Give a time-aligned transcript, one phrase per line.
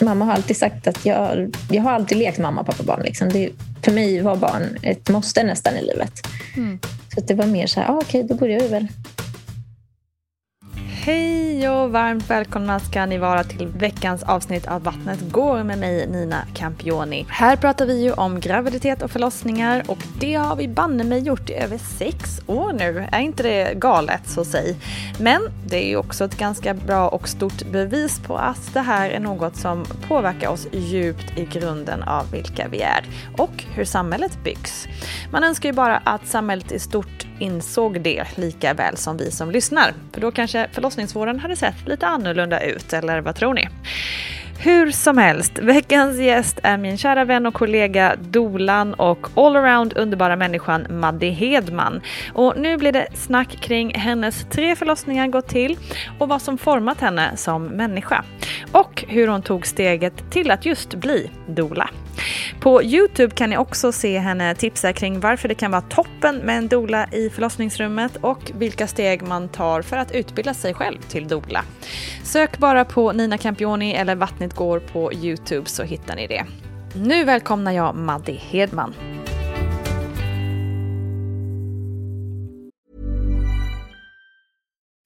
[0.00, 3.02] Mamma har alltid sagt att jag, jag har alltid lekt mamma, pappa, barn.
[3.04, 3.28] Liksom.
[3.28, 3.50] Det,
[3.82, 6.12] för mig var barn ett måste nästan i livet.
[6.56, 6.78] Mm.
[7.14, 8.86] Så det var mer så här, ah, okej, okay, då börjar vi väl.
[11.06, 16.06] Hej och varmt välkomna ska ni vara till veckans avsnitt av Vattnet går med mig
[16.06, 17.26] Nina Campioni.
[17.28, 21.50] Här pratar vi ju om graviditet och förlossningar och det har vi banne mig gjort
[21.50, 23.08] i över sex år nu.
[23.12, 24.76] Är inte det galet så säg?
[25.20, 29.10] Men det är ju också ett ganska bra och stort bevis på att det här
[29.10, 33.04] är något som påverkar oss djupt i grunden av vilka vi är
[33.36, 34.86] och hur samhället byggs.
[35.30, 39.50] Man önskar ju bara att samhället i stort insåg det lika väl som vi som
[39.50, 39.92] lyssnar.
[40.12, 43.68] För då kanske förlossningsvården hade sett lite annorlunda ut, eller vad tror ni?
[44.58, 50.36] Hur som helst, veckans gäst är min kära vän och kollega Dolan och allround underbara
[50.36, 52.00] människan Maddi Hedman.
[52.32, 55.78] Och nu blir det snack kring hennes tre förlossningar gått till
[56.18, 58.24] och vad som format henne som människa.
[58.72, 61.90] Och hur hon tog steget till att just bli dola.
[62.60, 66.58] På Youtube kan ni också se henne tipsa kring varför det kan vara toppen med
[66.58, 71.28] en dola i förlossningsrummet och vilka steg man tar för att utbilda sig själv till
[71.28, 71.64] dola.
[72.24, 76.46] Sök bara på Nina Campioni eller Vattnet går på Youtube så hittar ni det.
[76.94, 78.94] Nu välkomnar jag Maddi Hedman.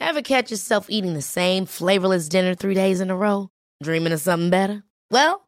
[0.08, 3.48] Have catch yourself eating the same flavorless dinner three days in a row?
[3.84, 4.82] Dreaming of something better?
[5.10, 5.47] Well,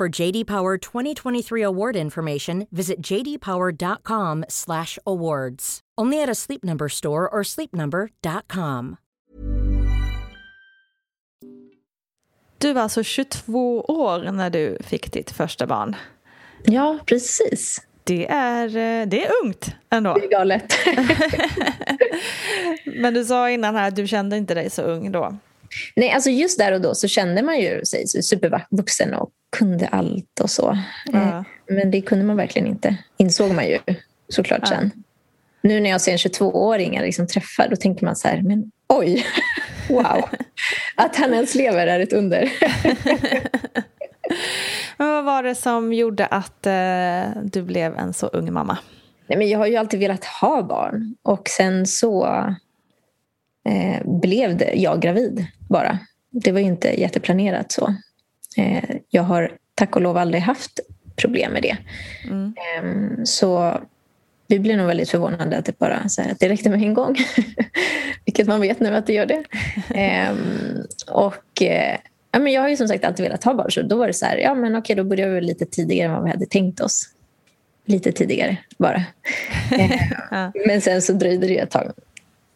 [0.00, 5.80] For JD Power 2023 award information, visit jdpower.com/awards.
[6.00, 8.96] Only at a Sleep Number store or sleepnumber.com.
[12.58, 15.96] Du var alltså 22 år när du fick ditt första barn.
[16.64, 17.82] Ja, precis.
[18.04, 20.14] Det är, eh, det är ungt ändå.
[20.14, 20.74] Det är galet.
[23.00, 25.36] Men du sa innan här att du kände inte dig så ung då.
[25.96, 30.40] Nej, alltså just där och då så kände man ju sig supervuxen och kunde allt
[30.40, 30.78] och så.
[31.12, 31.18] Ja.
[31.18, 33.78] Eh, men det kunde man verkligen inte, insåg man ju
[34.28, 34.66] såklart ja.
[34.68, 34.90] sen.
[35.62, 39.26] Nu när jag ser en 22-åring liksom träffar, då tänker man så här, men oj,
[39.88, 40.28] wow.
[40.94, 42.52] Att han ens lever är ett under.
[44.96, 48.78] men vad var det som gjorde att eh, du blev en så ung mamma?
[49.26, 52.26] Nej, men jag har ju alltid velat ha barn och sen så
[53.68, 55.98] eh, blev det, jag gravid bara.
[56.30, 57.94] Det var ju inte jätteplanerat så.
[58.56, 60.80] Eh, jag har tack och lov aldrig haft
[61.16, 61.76] problem med det.
[62.24, 62.54] Mm.
[62.56, 63.80] Eh, så
[64.46, 66.94] vi blev nog väldigt förvånade att det bara så här, att det räckte med en
[66.94, 67.16] gång.
[68.24, 69.44] Vilket man vet nu att det gör det.
[69.94, 71.96] Ehm, och eh,
[72.32, 74.12] ja, men jag har ju som sagt alltid velat ha barn så då var det
[74.12, 76.80] så här, ja men okej då började vi lite tidigare än vad vi hade tänkt
[76.80, 77.08] oss.
[77.86, 79.02] Lite tidigare bara.
[80.30, 81.92] Ehm, men sen så dröjde det ett tag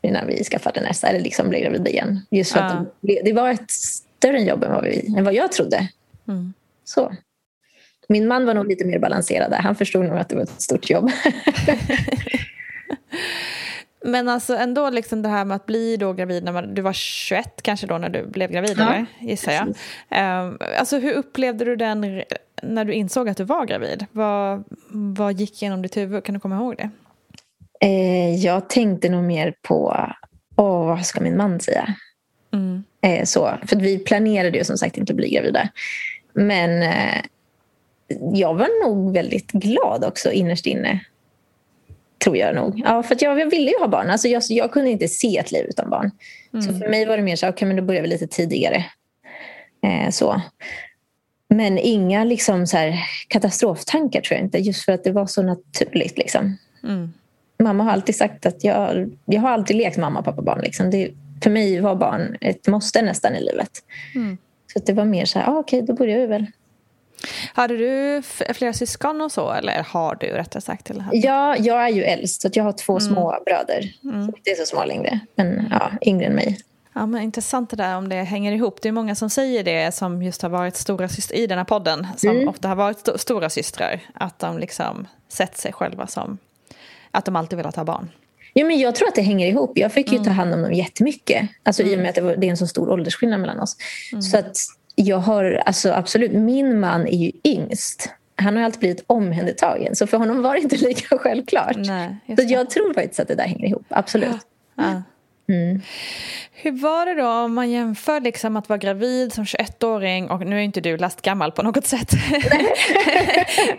[0.03, 2.21] innan vi skaffade nästa eller liksom blev gravida igen.
[2.31, 2.67] Just för Ja.
[2.67, 3.73] att det, det var ett
[4.19, 5.89] större jobb än vad, vi, än vad jag trodde.
[6.29, 6.53] Mm.
[6.85, 7.13] Så.
[8.09, 9.53] Min man var nog lite mer balanserad.
[9.53, 11.11] Han förstod nog att det var ett stort jobb.
[14.05, 16.93] Men alltså ändå liksom det här med att bli då gravid när man, du var
[16.93, 19.07] 21 kanske då när du blev gravid, Ja, eller?
[19.21, 19.75] gissar jag.
[20.11, 22.23] Ehm, alltså hur upplevde du den
[22.63, 24.07] när du insåg att du var gravid?
[24.13, 26.25] Vad, vad gick genom ditt huvud?
[26.25, 26.91] Kan du komma ihåg det?
[27.81, 30.07] Eh, jag tänkte nog mer på
[30.57, 31.95] åh, vad ska min man säga?
[32.53, 32.85] Mm.
[33.03, 35.69] Eh, så, för vi planerade ju som sagt inte att bli gravida.
[36.33, 37.23] Men eh,
[38.33, 41.01] jag var nog väldigt glad också innerst inne.
[42.25, 42.83] Tror jag nog.
[42.85, 44.11] Ja, för jag, jag ville ju ha barn.
[44.11, 46.11] Alltså jag, jag kunde inte se ett liv utan barn.
[46.53, 48.85] Så för mig var det mer så okej men då börjar vi lite tidigare.
[49.83, 50.43] Eh, så.
[51.49, 52.99] Men inga liksom så här,
[53.29, 54.59] katastroftankar tror jag inte.
[54.59, 56.19] Just för att det var så naturligt.
[56.19, 56.57] Liksom.
[56.85, 57.13] Mm.
[57.59, 60.61] Mamma har alltid sagt att jag, jag har alltid lekt mamma, pappa, barn.
[60.61, 60.91] Liksom.
[60.91, 61.11] Det,
[61.43, 63.71] för mig var barn ett måste nästan i livet.
[64.15, 64.39] Mm.
[64.73, 66.47] Så det var mer så här, ah, okej då börjar vi väl.
[67.55, 68.23] Hade du
[68.55, 69.53] flera syskon och så?
[69.53, 70.91] Eller har du rättare sagt?
[70.91, 73.93] Eller hade- Ja, jag är ju äldst så jag har två små bröder.
[74.05, 74.27] Mm.
[74.27, 75.21] Så det är så små längre.
[75.35, 76.59] Men ja, yngre än mig.
[76.95, 78.83] Ja, men intressant det där om det hänger ihop.
[78.83, 81.65] Det är många som säger det som just har varit stora syster i den här
[81.65, 82.07] podden.
[82.17, 82.49] Som Mm.
[82.49, 84.01] ofta har varit sto- stora systrar.
[84.15, 86.39] Att de liksom sett sig själva som
[87.11, 88.09] att de alltid velat ha barn.
[88.59, 89.79] Jo, men jag tror att det hänger ihop.
[89.79, 90.25] Jag fick ju Mm.
[90.25, 91.49] ta hand om dem jättemycket.
[91.63, 93.77] Alltså, I och med att det, var, det är en så stor åldersskillnad mellan oss.
[94.13, 94.23] Mm.
[94.23, 94.57] Så att
[94.95, 98.11] jag har, alltså, absolut, min man är ju yngst.
[98.37, 99.97] Han har alltid blivit omhändertagen.
[99.97, 101.77] Så för honom var det inte lika självklart.
[101.77, 103.87] Nej, så jag tror faktiskt att det där hänger ihop.
[103.89, 104.37] Absolut.
[104.77, 105.03] Ja.
[105.49, 105.83] Mm.
[106.53, 110.57] Hur var det då om man jämför liksom att vara gravid som 21-åring och nu
[110.57, 112.13] är inte du lastgammal på något sätt.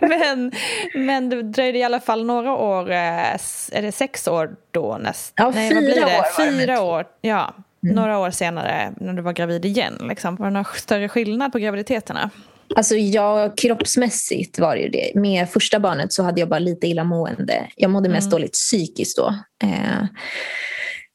[0.00, 0.52] men,
[0.94, 3.34] men det dröjde i alla fall några år, eh,
[3.72, 5.32] är det sex år då näst?
[5.36, 6.18] Ja, vad fyra det?
[6.18, 7.54] år Fyra år, ja.
[7.82, 9.94] Några år senare när du var gravid igen.
[10.08, 10.36] Liksom.
[10.36, 12.30] Var det någon större skillnad på graviditeterna?
[12.76, 15.12] Alltså jag, kroppsmässigt var det ju det.
[15.14, 17.66] Med första barnet så hade jag bara lite illamående.
[17.76, 19.34] Jag mådde mest dåligt psykiskt då.
[19.62, 20.04] Eh,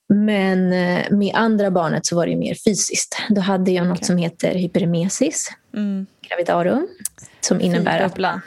[0.09, 3.17] men eh, med andra barnet så var det mer fysiskt.
[3.29, 4.05] Då hade jag något Okej.
[4.05, 6.05] som heter hyperemesis, Mm.
[6.29, 6.87] gravidarum,
[7.41, 8.41] som innebär att man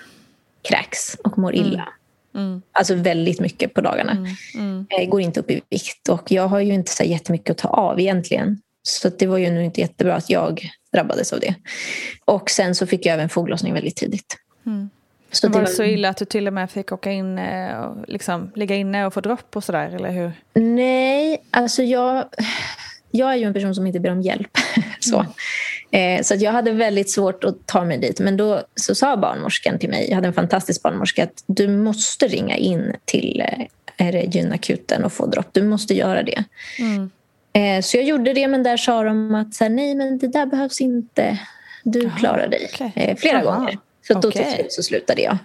[0.68, 1.88] kräks och mår illa.
[2.34, 2.62] Mm.
[2.72, 4.26] Alltså väldigt mycket på dagarna.
[4.54, 4.86] Mm.
[4.88, 7.68] Jag går inte upp i vikt och jag har ju inte så jättemycket att ta
[7.68, 8.60] av egentligen.
[8.82, 11.54] Så det var ju nog inte jättebra att jag drabbades av det.
[12.24, 14.36] Och sen så fick jag även foglossning väldigt tidigt.
[14.66, 14.90] Mm.
[15.32, 17.96] Så det var- så illa att du till och med fick åka in eh, och
[18.08, 20.32] liksom ligga inne och få dropp och sådär, eller hur?
[20.54, 22.24] Nej, alltså jag,
[23.10, 24.50] jag är ju en person som inte ber om hjälp.
[25.00, 25.26] så
[25.90, 28.20] eh, så jag hade väldigt svårt att ta mig dit.
[28.20, 32.28] Men då så sa barnmorskan till mig, jag hade en fantastisk barnmorska, att du måste
[32.28, 33.42] ringa in till
[33.96, 35.48] eh, gynakuten och få dropp.
[35.52, 36.44] Du måste göra det.
[36.78, 37.10] Mm.
[37.52, 40.28] Eh, så jag gjorde det, men där sa de att så här, nej, men det
[40.28, 41.38] där behövs inte.
[41.84, 42.70] Du klarar dig.
[42.74, 42.92] okej.
[42.96, 43.78] Eh, flera Aha, gånger.
[44.12, 45.38] Så då till slut så slutade jag.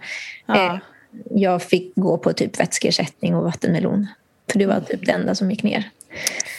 [0.45, 0.73] Ja.
[0.73, 0.77] Eh,
[1.31, 4.07] jag fick gå på typ vätskeersättning och vattenmelon.
[4.51, 5.89] För det var typ det enda som gick ner.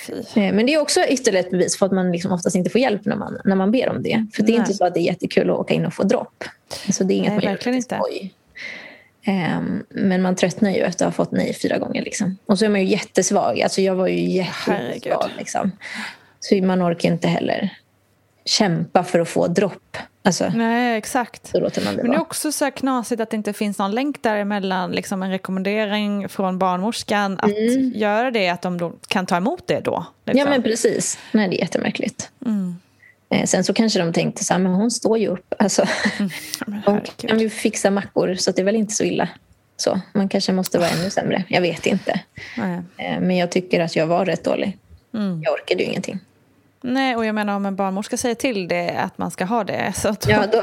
[0.06, 0.12] Fy.
[0.12, 2.80] Eh, Men det är också ytterligare ett bevis för att man liksom oftast inte får
[2.80, 4.26] hjälp när man, när man ber om det.
[4.34, 4.60] För det är Nej.
[4.60, 6.44] inte så att det är jättekul att åka in och få dropp.
[6.86, 8.04] Alltså det är inget Nej, man gör verkligen lite inte.
[8.08, 8.34] skoj.
[9.26, 12.02] Ehm, men man tröttnar ju efter att ha fått nej fyra gånger.
[12.02, 12.36] Liksom.
[12.46, 13.60] Och så är man ju jättesvag.
[13.60, 15.30] Alltså jag var ju jättesvag.
[15.38, 15.72] Liksom.
[16.40, 17.70] Så man orkar inte heller
[18.44, 19.96] kämpa för att få dropp.
[20.26, 21.52] Alltså, Nej, exakt.
[21.52, 25.22] det Men det är också så knasigt att det inte finns någon länk däremellan, liksom
[25.22, 27.52] en rekommendering från barnmorskan att
[27.94, 30.06] göra det, att de kan ta emot det då.
[30.24, 30.40] Liksom.
[30.40, 30.46] Mm.
[30.46, 31.18] Ja, men precis.
[31.32, 32.30] Nej, det är jättemärkligt.
[32.46, 32.76] Mm.
[33.30, 35.54] Eh, sen så kanske de tänkte så här, men hon står ju upp.
[35.58, 35.86] Alltså,
[36.66, 39.28] men hon kan ju fixa mackor så det är väl inte så illa.
[39.76, 41.44] Så, man kanske måste vara ännu sämre.
[41.48, 42.20] Jag vet inte.
[42.96, 44.78] Eh, men jag tycker att jag var rätt dålig.
[45.14, 45.42] Mm.
[45.42, 46.20] Jag orkade ju ingenting.
[46.86, 49.92] Nej, och jag menar om en barnmorska säger till det att man ska ha det,
[49.96, 50.62] så då, Ja, då,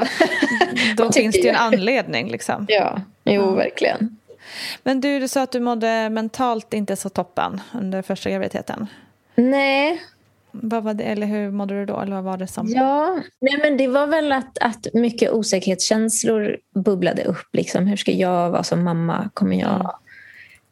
[0.96, 2.30] då finns det ju en anledning.
[2.30, 2.66] Liksom.
[2.68, 4.16] ja jo, verkligen.
[4.82, 8.86] Men du, du sa att du mådde mentalt inte så toppen under första graviditeten.
[9.34, 10.02] Nej,
[10.50, 12.00] Vad var det, eller hur mådde du då?
[12.00, 12.68] Eller vad var det som...
[12.68, 17.46] Ja, nej men det var väl att, att mycket osäkerhetskänslor bubblade upp.
[17.52, 17.86] Liksom.
[17.86, 19.30] Hur ska jag vara som mamma?
[19.34, 19.86] Kommer jag Mm.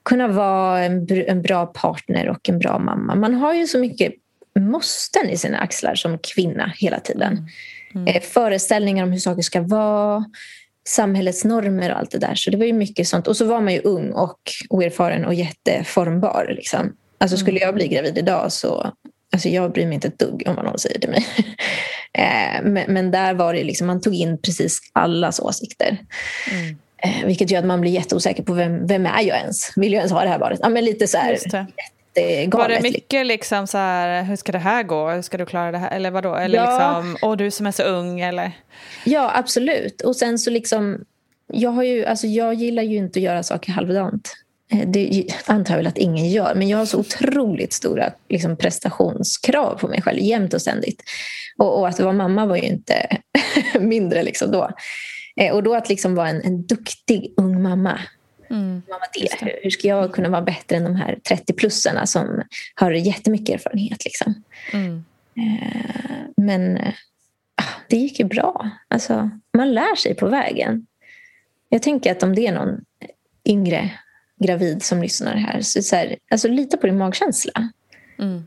[0.03, 3.15] kunna vara en, en bra partner och en bra mamma?
[3.15, 4.13] Man har ju så mycket
[4.59, 7.49] måsten i sina axlar som kvinna hela tiden.
[7.95, 8.07] Mm.
[8.07, 10.25] Eh, föreställningar om hur saker ska vara,
[10.89, 12.35] samhällets normer och allt det där.
[12.35, 13.27] Så det var ju mycket sånt.
[13.27, 16.55] Och så var man ju ung och oerfaren och jätteformbar.
[16.57, 16.97] Liksom.
[17.19, 18.93] Alltså skulle jag bli gravid idag så
[19.33, 21.27] Alltså jag bryr mig inte ett dugg om vad någon säger till mig.
[22.13, 25.99] Eh, men, men där var det liksom, man tog in precis allas åsikter.
[26.51, 26.79] Mm.
[27.03, 29.73] Eh, vilket gör att man blir jätteosäker på vem, vem är jag ens?
[29.77, 30.61] Vill jag ens ha det här barnet?
[30.63, 31.39] Ja, men lite så här.
[32.17, 32.55] Jättegalet.
[32.55, 35.73] Var det mycket liksom så här, hur ska det här gå, hur ska du klara
[35.73, 36.35] det här, eller vadå?
[36.35, 36.65] Eller Ja.
[37.01, 38.53] liksom, åh du som är så ung, eller?
[39.05, 40.01] Ja, absolut.
[40.01, 41.05] Och sen så liksom,
[41.53, 44.37] jag, har ju, alltså jag gillar ju inte att göra saker halvdant.
[44.73, 48.57] Eh, Det antar jag väl att ingen gör, men jag har så otroligt stora liksom,
[48.57, 51.03] prestationskrav på mig själv jämt och ständigt.
[51.59, 53.07] Och, och att vara mamma var ju inte
[53.81, 54.71] mindre liksom då.
[55.37, 57.99] Eh, Och då att liksom vara en, en duktig ung mamma.
[58.89, 62.43] Mamma det, hur, hur ska jag kunna vara bättre än de här 30-plussarna som
[62.75, 64.05] har jättemycket erfarenhet?
[64.05, 64.43] Liksom?
[64.73, 65.05] Mm.
[65.37, 66.95] Eh, Men eh,
[67.55, 68.71] ah, det gick ju bra.
[68.89, 70.87] Alltså, man lär sig på vägen.
[71.69, 72.85] Jag tänker att om det är någon
[73.45, 73.91] yngre
[74.41, 77.71] gravid som lyssnar här, så, så här alltså, lita på din magkänsla.
[78.19, 78.47] Mm.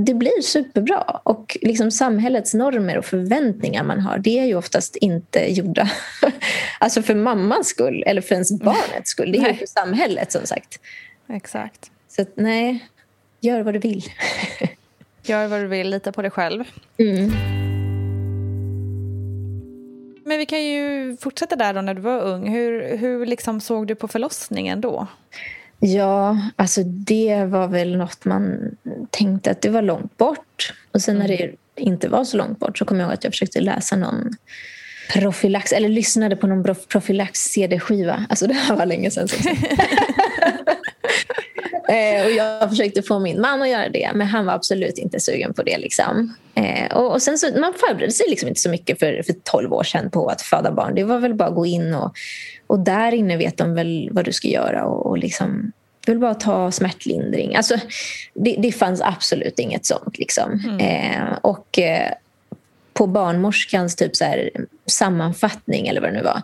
[0.00, 1.20] Det blir superbra.
[1.22, 5.90] Och liksom samhällets normer och förväntningar man har, det är ju oftast inte gjorda
[6.78, 9.32] alltså för mammans skull eller för ens barnets skull.
[9.32, 10.80] Det är ju för samhället som sagt.
[11.28, 11.90] Exakt.
[12.08, 12.88] Så att, nej,
[13.40, 14.04] gör vad du vill.
[15.22, 16.64] Gör vad du vill, lita på dig själv.
[16.98, 17.30] Mm.
[20.24, 22.48] Men vi kan ju fortsätta där då när du var ung.
[22.48, 25.06] Hur, hur liksom såg du på förlossningen då?
[25.80, 28.76] Ja, alltså det var väl något man
[29.10, 30.74] tänkte att det var långt bort.
[30.92, 33.32] Och sen när det inte var så långt bort så kom jag ihåg att jag
[33.32, 34.30] försökte läsa någon
[35.12, 38.26] profylax, eller lyssnade på någon prof- profylax-CD-skiva.
[38.28, 39.28] Alltså det här var länge sedan.
[41.88, 45.20] Eh, och jag försökte få min man att göra det, men han var absolut inte
[45.20, 45.78] sugen på det.
[45.78, 46.34] Liksom.
[46.54, 49.72] Eh, och, och sen så, man förberedde sig liksom inte så mycket för, för 12
[49.72, 50.94] år sedan på att föda barn.
[50.94, 52.12] Det var väl bara att gå in och,
[52.68, 54.84] och där inne vet de väl vad du ska göra.
[54.84, 55.72] Och, och liksom,
[56.06, 57.56] det vill bara ta smärtlindring.
[57.56, 57.76] Alltså,
[58.34, 60.18] det, det fanns absolut inget sånt.
[60.18, 60.78] Liksom.
[60.80, 62.12] Eh, och eh,
[62.92, 64.50] på barnmorskans typ så här,
[64.86, 66.42] sammanfattning eller vad det nu var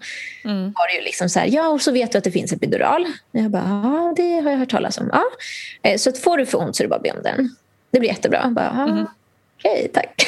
[0.76, 3.06] var det ju liksom så här, ja och så vet du att det finns epidural.
[3.30, 5.10] Jag bara, ja det har jag hört talas om.
[5.12, 5.22] Ja.
[5.82, 7.56] Eh, Så att får du för ont så är det bara att be om den.
[7.90, 8.40] Det blir jättebra.
[8.42, 9.06] Jag Bara, ja,
[9.64, 10.26] Okej, tack.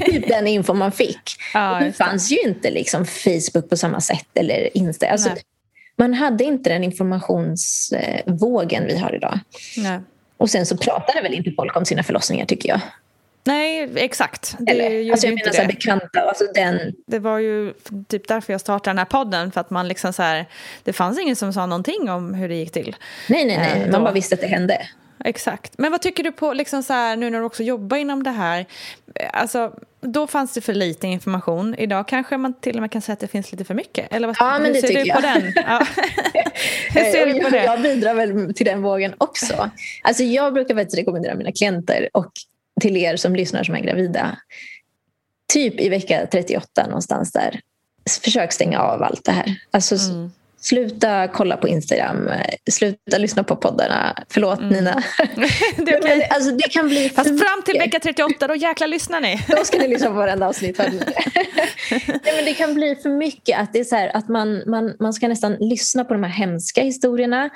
[0.06, 1.20] typ den info man fick.
[1.54, 5.08] Ja, det fanns ju inte liksom Facebook på samma sätt eller Insta.
[5.08, 5.30] Alltså,
[5.96, 9.38] man hade inte den informationsvågen vi har idag.
[9.76, 10.00] Nej.
[10.36, 12.80] Och sen så pratade väl inte folk om sina förlossningar tycker jag.
[13.44, 14.56] Nej, exakt.
[14.58, 17.72] Det Eller, alltså jag menar så här bekanta, alltså den, Det var ju
[18.08, 19.52] typ därför jag startade den här podden.
[19.52, 20.46] För att man liksom så här,
[20.84, 22.96] det fanns ingen som sa någonting om hur det gick till.
[23.28, 24.86] nej nej nej, Eh, man bara visste att det hände.
[25.24, 25.78] Exakt.
[25.78, 28.30] Men vad tycker du på, liksom så här, nu när du också jobbar inom det
[28.30, 28.66] här?
[29.32, 31.74] Alltså, då fanns det för lite information.
[31.74, 34.12] Idag kanske man till och med kan säga att det finns lite för mycket.
[34.12, 35.22] Eller vad, Ja, men det tycker jag.
[35.56, 35.86] Ja.
[36.90, 37.64] hur ser du på det?
[37.64, 39.70] Jag bidrar väl till den vågen också.
[40.02, 42.32] Alltså jag brukar faktiskt rekommendera mina klienter och
[42.80, 44.36] till er som lyssnar som är gravida.
[45.52, 47.60] Typ i vecka 38 någonstans där.
[48.24, 49.56] Försök stänga av allt det här.
[49.70, 50.30] Alltså, Mm.
[50.62, 52.30] Sluta kolla på Instagram,
[52.70, 54.14] sluta lyssna på poddarna.
[54.28, 55.02] Förlåt Nina.
[55.18, 55.48] Mm.
[55.76, 56.16] Det är okej.
[56.18, 59.40] Men, alltså, det kan bli Fast fram till vecka 38, då jäklar lyssnar ni.
[59.48, 60.78] Då ska ni lyssna på varenda avsnitt.
[60.78, 63.58] Nej, men det kan bli för mycket.
[63.58, 66.30] Att, det är så här, att man, man, man ska nästan lyssna på de här
[66.30, 67.50] hemska historierna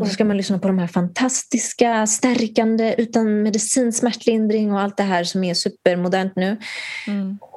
[0.00, 4.96] och så ska man lyssna på de här fantastiska, stärkande, utan medicinsk smärtlindring och allt
[4.96, 6.56] det här som är supermodernt nu.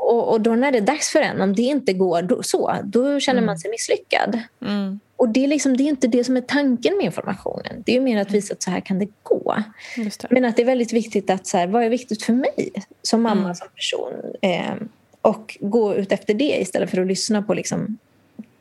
[0.08, 2.76] Och, och då när det är dags för en, om det inte går då, så,
[2.84, 4.40] då känner man sig misslyckad.
[4.62, 5.00] Mm.
[5.16, 7.84] Och det är, liksom, det är inte det som är tanken med informationen.
[7.86, 9.64] Det är mer att visa att så här kan det gå.
[9.96, 10.26] Det.
[10.30, 12.72] Men att det är väldigt viktigt att så här, vad är viktigt för mig
[13.02, 14.14] som mamma, som person?
[14.42, 14.76] Eh,
[15.22, 17.98] och gå ut efter det istället för att lyssna på liksom,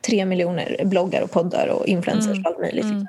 [0.01, 2.85] tre miljoner bloggar och poddar och influencers och allt möjligt.
[2.85, 3.07] liksom.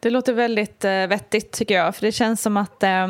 [0.00, 1.96] Det låter väldigt eh, vettigt tycker jag.
[1.96, 3.08] För det känns som att eh,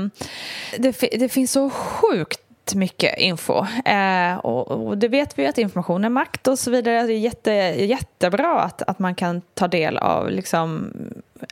[0.78, 2.40] det, det finns så sjukt
[2.74, 3.66] mycket info.
[3.84, 7.02] Eh, och, och det vet vi att information är makt och så vidare.
[7.02, 10.92] Det är jätte, jättebra att, att man kan ta del av liksom,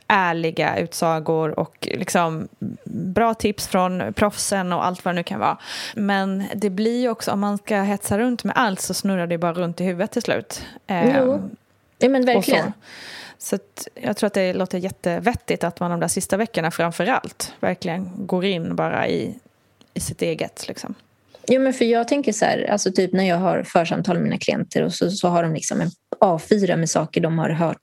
[0.07, 2.47] ärliga utsagor och liksom,
[2.85, 5.57] bra tips från proffsen och allt vad det nu kan vara.
[5.95, 9.37] Men det blir ju också, om man ska hetsa runt med allt så snurrar det
[9.37, 10.65] bara runt i huvudet till slut.
[10.87, 11.49] Eh, Jo,
[11.97, 12.73] ja, men verkligen.
[13.37, 13.57] så.
[13.95, 18.11] Jag tror att det låter jättevettigt att man de där sista veckorna framför allt verkligen
[18.15, 19.35] går in bara i
[19.99, 20.67] sitt eget.
[20.67, 20.95] Liksom.
[21.47, 24.37] Jo, men för jag tänker så här, alltså typ när jag har församtal med mina
[24.37, 27.77] klienter och så, så har de liksom en A4 med saker de har hört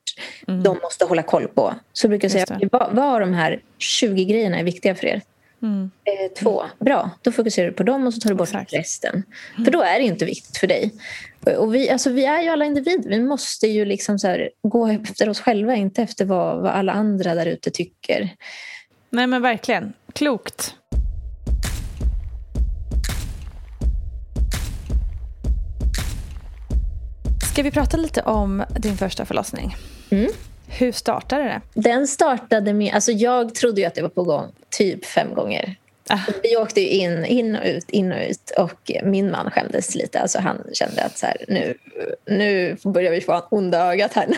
[0.47, 1.75] de måste hålla koll på.
[1.93, 2.61] Så brukar jag säga, Mm.
[2.61, 5.23] Just vad, vad av de här 20 grejerna är viktiga för er?
[5.62, 5.91] Mm.
[6.05, 7.11] Eh, två, bra.
[7.23, 8.73] Då fokuserar du på dem och så tar du bort Exakt.
[8.73, 9.23] resten.
[9.65, 10.93] För då är det inte viktigt för dig.
[11.59, 13.11] Och vi, alltså, vi är ju alla individer.
[13.11, 16.93] Vi måste ju liksom så här, gå efter oss själva, inte efter vad, vad alla
[16.93, 18.31] andra där ute tycker.
[19.11, 20.75] Nej men verkligen, klokt.
[27.59, 29.77] Ska vi prata lite om din första förlossning?
[30.11, 30.31] Mm.
[30.69, 31.61] Hur startade det?
[31.75, 32.95] Den startade med...
[32.95, 35.77] Alltså jag trodde ju att det var på gång typ fem gånger.
[36.09, 36.19] Ah.
[36.43, 38.50] Vi åkte in, in och ut, in och ut.
[38.59, 40.21] Och min man skämdes lite.
[40.21, 41.75] Alltså han kände att så här, nu,
[42.27, 44.27] nu börjar vi få onda ögat här.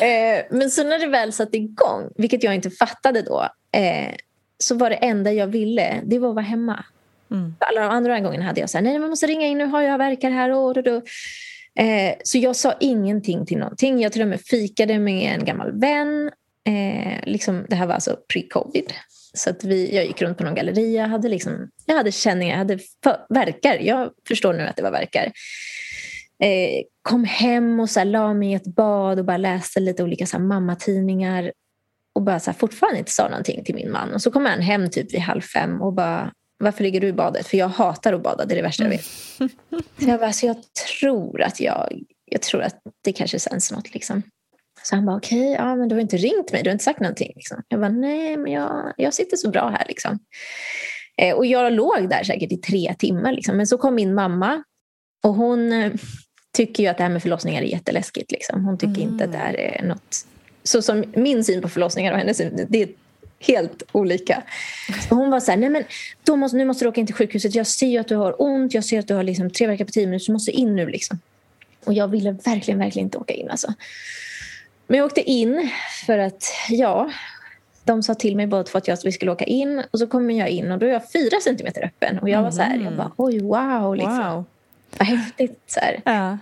[0.00, 4.14] eh, men så när det väl satte igång, vilket jag inte fattade då eh,
[4.58, 6.84] så var det enda jag ville, det var att vara hemma.
[7.32, 7.54] Mm.
[7.58, 9.82] Alla de andra gångerna hade jag så här, nej man måste ringa in, nu har
[9.82, 10.50] jag verkar här.
[10.50, 11.02] Och, och, och.
[11.82, 14.00] Eh, så jag sa ingenting till någonting.
[14.00, 16.30] Jag till och med fikade med en gammal vän.
[16.66, 18.92] Eh, liksom, det här var alltså pre-covid.
[19.34, 21.06] Så att vi, jag gick runt på någon galleria.
[21.06, 23.78] Hade liksom, jag hade känningar, jag hade för, verkar.
[23.78, 25.32] Jag förstår nu att det var verkar.
[26.42, 30.04] Eh, kom hem och så här, la mig i ett bad och bara läste lite
[30.04, 31.52] olika så här, mammatidningar.
[32.12, 34.14] Och bara så här, fortfarande inte sa någonting till min man.
[34.14, 36.32] Och så kom han hem typ vid halv fem och bara
[36.62, 37.46] varför ligger du i badet?
[37.46, 39.04] För jag hatar att bada, det är det värsta jag vet.
[39.04, 39.48] Så
[40.06, 40.56] jag bara, alltså jag
[40.98, 44.22] tror att jag, jag tror att det kanske känns något liksom.
[44.82, 46.84] Så han bara, okej, okay, ja, men du har inte ringt mig, du har inte
[46.84, 47.32] sagt någonting.
[47.36, 47.62] Liksom.
[47.68, 49.84] Jag bara, nej, men jag, jag sitter så bra här.
[49.88, 50.18] Liksom.
[51.22, 53.32] Eh, och jag låg där säkert i tre timmar.
[53.32, 53.56] Liksom.
[53.56, 54.64] Men så kom min mamma
[55.24, 55.92] och hon eh,
[56.56, 58.32] tycker ju att det här med förlossningar är jätteläskigt.
[58.32, 58.64] Liksom.
[58.64, 59.12] Hon tycker mm.
[59.12, 60.26] inte att det här är något...
[60.64, 62.88] Så som min syn på förlossningar och hennes syn, det är
[63.46, 64.42] helt olika.
[65.08, 65.84] Så hon var så här, nej men
[66.24, 67.54] då måste, nu måste du åka in till sjukhuset.
[67.54, 69.90] Jag ser att du har ont, jag ser att du har liksom tre veckor på
[69.90, 70.86] tio minuter, du måste in nu.
[70.86, 71.18] Liksom.
[71.84, 73.50] Och jag ville verkligen, verkligen inte åka in.
[73.50, 73.74] Alltså.
[74.86, 75.70] Men jag åkte in
[76.06, 77.10] för att, ja,
[77.84, 79.82] de sa till mig båda två att jag, vi skulle åka in.
[79.90, 82.18] Och så kommer jag in och då är jag fyra centimeter öppen.
[82.18, 83.96] Och jag var så här, jag bara, oj wow.
[83.96, 84.18] Liksom.
[84.18, 84.44] wow.
[84.98, 85.60] Vad häftigt.
[85.66, 86.38] Så ja.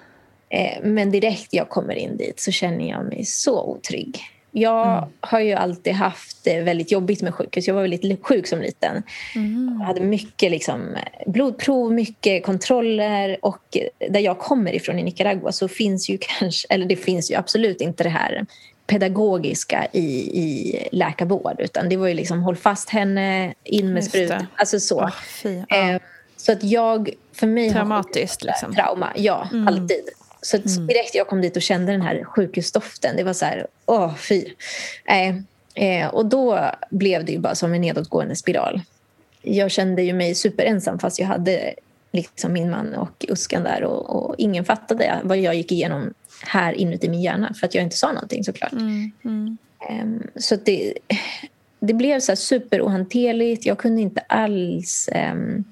[0.48, 4.20] eh, men direkt jag kommer in dit så känner jag mig så otrygg.
[4.52, 5.10] Jag mm.
[5.20, 7.68] har ju alltid haft det väldigt jobbigt med sjukhus.
[7.68, 9.02] Jag var väldigt sjuk som liten.
[9.34, 9.76] Mm.
[9.78, 13.38] Jag hade mycket liksom, blodprov, mycket kontroller.
[13.42, 13.76] Och
[14.10, 17.80] där jag kommer ifrån i Nicaragua så finns ju kanske, eller det finns ju absolut
[17.80, 18.46] inte det här
[18.86, 20.06] pedagogiska i,
[20.40, 21.56] i läkarvård.
[21.58, 24.46] Utan det var ju liksom håll fast henne, in med sprutan.
[24.56, 25.00] Alltså så.
[25.00, 25.94] Oh, fy, ja.
[25.94, 26.00] eh,
[26.36, 28.74] så att jag, för mig Traumatiskt liksom.
[28.74, 29.48] Trauma, ja.
[29.52, 29.68] Mm.
[29.68, 30.08] Alltid.
[30.42, 30.86] Så mm.
[30.86, 34.44] direkt jag kom dit och kände den här sjukhusdoften, det var så här, åh fy.
[35.74, 38.80] Eh, och då blev det ju bara som en nedåtgående spiral.
[39.42, 41.74] Jag kände ju mig superensam fast jag hade
[42.12, 46.72] liksom min man och Uskan där och, och ingen fattade vad jag gick igenom här
[46.72, 48.72] inuti min hjärna för att jag inte sa någonting såklart.
[48.72, 49.12] Mm.
[49.24, 49.58] Mm.
[49.88, 50.94] Eh, så det,
[51.80, 53.66] det blev så superohanterligt.
[53.66, 55.64] Jag kunde inte alls um,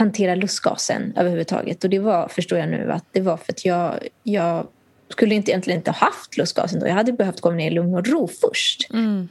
[0.00, 1.84] hantera lustgasen överhuvudtaget.
[1.84, 4.66] Och det var, förstår jag nu, att det var för att jag, jag
[5.08, 6.86] skulle inte egentligen inte ha haft lustgasen då.
[6.86, 8.90] Jag hade behövt komma ner i lugn och ro först.
[8.92, 9.28] Mm.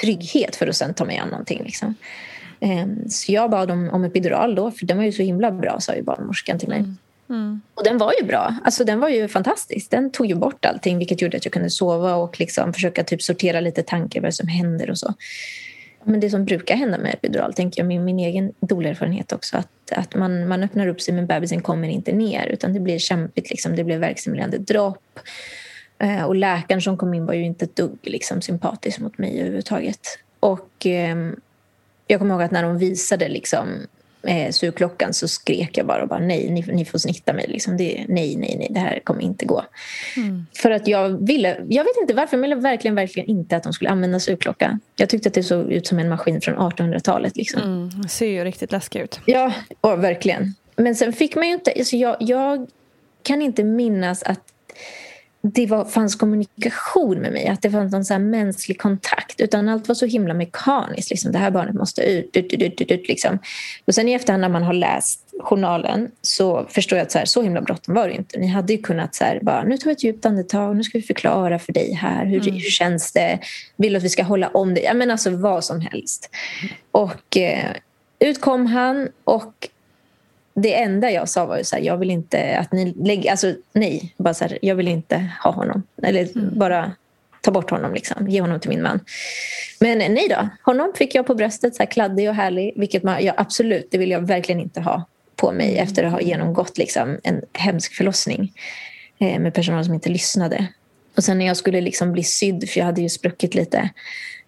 [0.00, 1.62] Trygghet för att sen ta mig an någonting.
[1.64, 1.94] Liksom.
[2.60, 5.80] Um, så jag bad om, om epidural då, för den var ju så himla bra,
[5.80, 6.78] sa ju barnmorskan till mig.
[6.78, 6.96] Mm.
[7.30, 7.60] Mm.
[7.74, 8.54] Och den var ju bra.
[8.64, 9.90] Alltså, den var ju fantastisk.
[9.90, 13.22] Den tog ju bort allting vilket gjorde att jag kunde sova och liksom försöka typ
[13.22, 15.14] sortera lite tankar vad som händer och så
[16.04, 19.92] men det som brukar hända med epidural, tänker jag med min egen dolerfarenhet också, att,
[19.92, 23.50] att man, man öppnar upp sig men bebisen kommer inte ner utan det blir kämpigt,
[23.50, 23.76] liksom.
[23.76, 25.18] det blir värkstimulerande dropp.
[25.98, 29.40] Eh, och läkaren som kom in var ju inte ett dugg liksom, sympatisk mot mig
[29.40, 30.18] överhuvudtaget.
[30.40, 31.16] Och eh,
[32.06, 33.68] jag kommer ihåg att när de visade liksom,
[34.22, 37.46] eh, surklockan så skrek jag bara, och bara nej, ni, ni får snitta mig.
[37.48, 37.76] Liksom.
[37.76, 39.64] Det, nej, nej, nej, det här kommer inte gå.
[40.16, 40.46] Mm.
[40.54, 43.62] För att jag ville, jag vet inte varför, men jag ville verkligen, verkligen inte att
[43.62, 44.78] de skulle använda surklocka.
[44.96, 47.36] Jag tyckte att det såg ut som en maskin från 1800-talet.
[47.36, 47.62] Liksom.
[47.62, 49.20] Mm, det ser ju riktigt läskigt ut.
[49.24, 50.54] Ja, och verkligen.
[50.76, 52.66] Men sen fick man ju inte, alltså jag, jag
[53.22, 54.40] kan inte minnas att
[55.42, 59.40] det var, fanns kommunikation med mig, att det fanns någon så mänsklig kontakt.
[59.40, 61.10] Utan allt var så himla mekaniskt.
[61.10, 61.32] Liksom.
[61.32, 63.38] Det här barnet måste ut, ut, ut, ut, ut liksom.
[63.84, 67.24] Och sen i efterhand när man har läst journalen så förstår jag att så, här,
[67.24, 68.38] så himla bråttom var det inte.
[68.38, 70.98] Ni hade ju kunnat så här, bara, nu tar vi ett djupt andetag, nu ska
[70.98, 72.26] vi förklara för dig här.
[72.26, 72.54] Hur, mm.
[72.54, 73.38] hur känns det?
[73.76, 74.84] Vill du att vi ska hålla om dig?
[74.84, 76.30] Ja, men alltså vad som helst.
[76.90, 77.70] Och eh,
[78.18, 79.68] ut kom han och
[80.62, 83.54] det enda jag sa var ju så här, jag vill inte att ni lägger, alltså
[83.72, 85.82] nej, bara så här, jag vill inte ha honom.
[86.02, 86.58] Eller mm.
[86.58, 86.92] bara
[87.40, 88.28] ta bort honom, liksom.
[88.28, 89.00] ge honom till min man.
[89.80, 92.72] Men nej då, honom fick jag på bröstet, så här kladdig och härlig.
[92.76, 95.04] Vilket man, ja, absolut, det vill jag verkligen inte ha
[95.36, 95.84] på mig mm.
[95.84, 98.52] efter att ha genomgått liksom, en hemsk förlossning
[99.18, 100.66] eh, med personal som inte lyssnade.
[101.16, 103.90] Och sen när jag skulle liksom bli sydd, för jag hade ju spruckit lite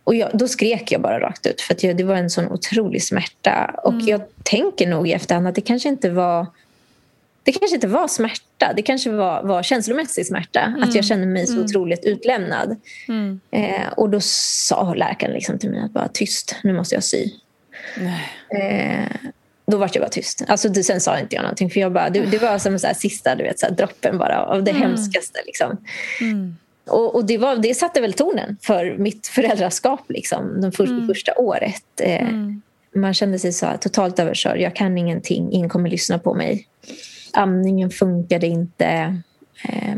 [0.04, 3.02] och jag, då skrek jag bara rakt ut för jag, det var en sån otrolig
[3.02, 3.80] smärta.
[3.84, 4.06] Och mm.
[4.06, 6.46] jag tänker nog i efterhand att det kanske inte var
[7.44, 10.60] det kanske inte var smärta, det kanske var, var känslomässig smärta.
[10.60, 10.82] Mm.
[10.82, 11.64] Att jag kände mig så mm.
[11.64, 12.76] otroligt utlämnad.
[13.08, 13.40] Mm.
[13.50, 17.30] Eh, och då sa läkaren liksom till mig att bara tyst, nu måste jag sy.
[18.48, 19.30] Eh,
[19.66, 20.44] då var jag bara tyst.
[20.48, 21.70] Alltså, det, sen sa inte jag någonting.
[21.70, 24.18] För jag bara, det, det var som så här, sista du vet, så här, droppen
[24.18, 24.82] bara av det mm.
[24.82, 25.38] hemskaste.
[25.46, 25.76] Liksom.
[26.20, 26.56] Mm.
[26.86, 31.06] Och, och det, var, det satte väl tonen för mitt föräldraskap liksom, det för, mm.
[31.06, 32.00] första året.
[32.00, 32.62] Eh, mm.
[32.94, 34.60] Man kände sig så totalt överkörd.
[34.60, 36.68] Jag kan ingenting, ingen kommer lyssna på mig.
[37.32, 38.86] Amningen funkade inte.
[39.64, 39.94] Eh,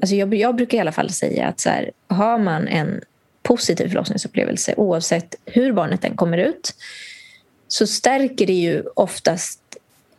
[0.00, 3.00] alltså jag, jag, brukar i alla fall säga att så här, har man en
[3.42, 6.74] positiv förlossningsupplevelse oavsett hur barnet än kommer ut
[7.68, 9.60] så stärker det ju oftast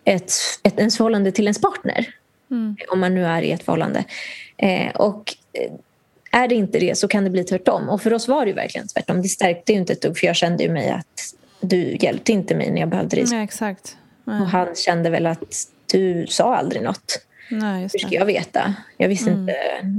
[0.03, 2.07] ett, ett, ens förhållande till ens partner.
[2.51, 2.75] Mm.
[2.89, 4.03] Om man nu är i ett förhållande.
[4.57, 5.71] Eh, och eh,
[6.37, 7.89] är det inte det så kan det bli tvärtom.
[7.89, 9.21] Och för oss var det verkligen tvärtom.
[9.21, 12.55] Det stärkte ju inte ett dugg för jag kände ju mig att du hjälpte inte
[12.55, 13.25] mig när jag behövde dig.
[13.31, 13.97] Nej, exakt.
[14.23, 14.41] Nej.
[14.41, 17.21] Och han kände väl att du sa aldrig något.
[17.51, 18.73] Nej, Hur ska jag veta?
[18.97, 19.41] Jag visste mm.
[19.41, 19.55] inte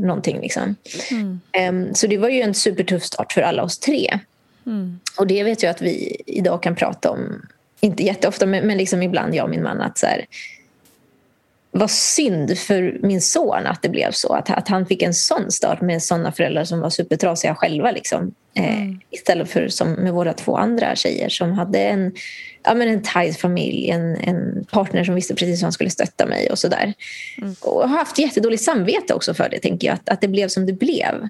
[0.06, 0.40] någonting.
[0.40, 0.76] Liksom.
[1.10, 1.40] Mm.
[1.68, 4.18] Um, så det var ju en supertuff start för alla oss tre.
[4.66, 5.00] Mm.
[5.18, 7.46] Och det vet jag att vi idag kan prata om,
[7.80, 10.26] inte jätteofta men, men liksom ibland jag och min man att så här,
[11.70, 14.32] vad synd för min son att det blev så.
[14.32, 17.90] Att, att han fick en sån start med såna föräldrar som var supertrasiga själva.
[17.90, 18.34] Liksom.
[18.54, 19.00] Eh, mm.
[19.10, 22.12] istället för som med våra två andra tjejer som hade en,
[22.64, 26.26] ja, men en tajt familj, en, en partner som visste precis hur han skulle stötta
[26.26, 26.94] mig och sådär.
[27.38, 27.54] Mm.
[27.60, 29.94] Och har haft jättedåligt samvete också för det, tänker jag.
[29.94, 31.28] Att, att det blev som det blev.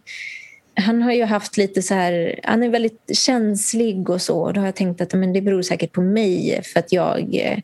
[0.74, 4.52] Han har ju haft lite så här, han är väldigt känslig och så.
[4.52, 7.58] Då har jag tänkt att men det beror säkert på mig för att jag eh,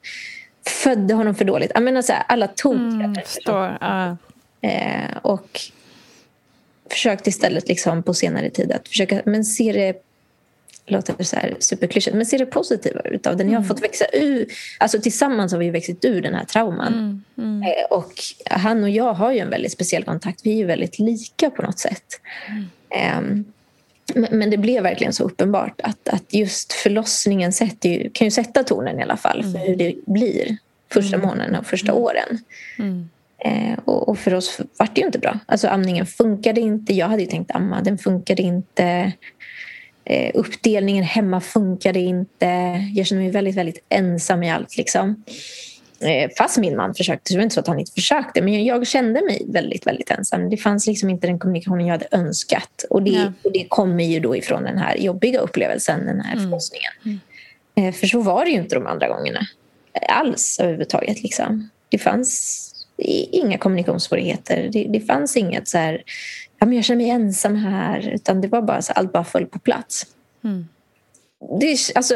[0.66, 1.70] födde honom för dåligt.
[1.74, 3.78] Jag menar så här, alla tokigheter.
[3.80, 4.16] Mm, uh.
[4.60, 5.60] eh, och
[6.90, 10.02] försökt istället liksom på senare tid att försöka men se det
[10.86, 13.44] låter så här superklyschigt, men se det positiva utav det.
[13.44, 13.68] Ni har mm.
[13.68, 14.46] fått växa ur,
[14.78, 16.94] alltså tillsammans har vi växt ur den här trauman.
[16.94, 17.22] Mm.
[17.38, 17.62] Mm.
[17.62, 18.12] Eh, och
[18.50, 20.40] han och jag har ju en väldigt speciell kontakt.
[20.44, 22.20] Vi är ju väldigt lika på något sätt.
[22.90, 23.20] Eh,
[24.14, 28.64] men det blev verkligen så uppenbart att, att just förlossningen sätter ju, kan ju sätta
[28.64, 29.62] tonen i alla fall för mm.
[29.62, 30.56] hur det blir
[30.92, 31.28] första mm.
[31.28, 32.02] månaderna och första mm.
[32.02, 32.38] åren.
[32.78, 33.08] Mm.
[33.38, 35.38] Eh, och, och, för oss var det ju inte bra.
[35.46, 36.94] Alltså amningen funkade inte.
[36.94, 39.12] Jag hade ju tänkt amma, den funkade inte.
[40.04, 42.46] Eh, uppdelningen hemma funkade inte.
[42.94, 44.76] Jag kände mig väldigt, väldigt ensam i allt.
[44.76, 45.24] Liksom.
[46.00, 48.42] Eh, fast min man försökte, så det var inte så att han inte försökte.
[48.42, 50.50] Men jag kände mig väldigt, väldigt ensam.
[50.50, 52.84] Det fanns liksom inte den kommunikationen jag hade önskat.
[52.90, 53.32] Och det, ja.
[53.42, 56.44] och det kommer ju då ifrån den här jobbiga upplevelsen, den här mm.
[56.44, 56.92] förlossningen.
[57.04, 57.20] Mm.
[57.74, 59.40] Eh, för så var det ju inte de andra gångerna.
[60.08, 61.22] Alls överhuvudtaget.
[61.22, 61.70] Liksom.
[61.88, 62.60] Det fanns
[63.32, 64.68] inga kommunikationssvårigheter.
[64.72, 66.02] Det, det fanns inget så här,
[66.58, 68.08] ja, men jag känner mig ensam här.
[68.08, 70.06] Utan det var bara så allt bara föll på plats.
[70.44, 70.68] Mm
[71.60, 72.14] det, alltså,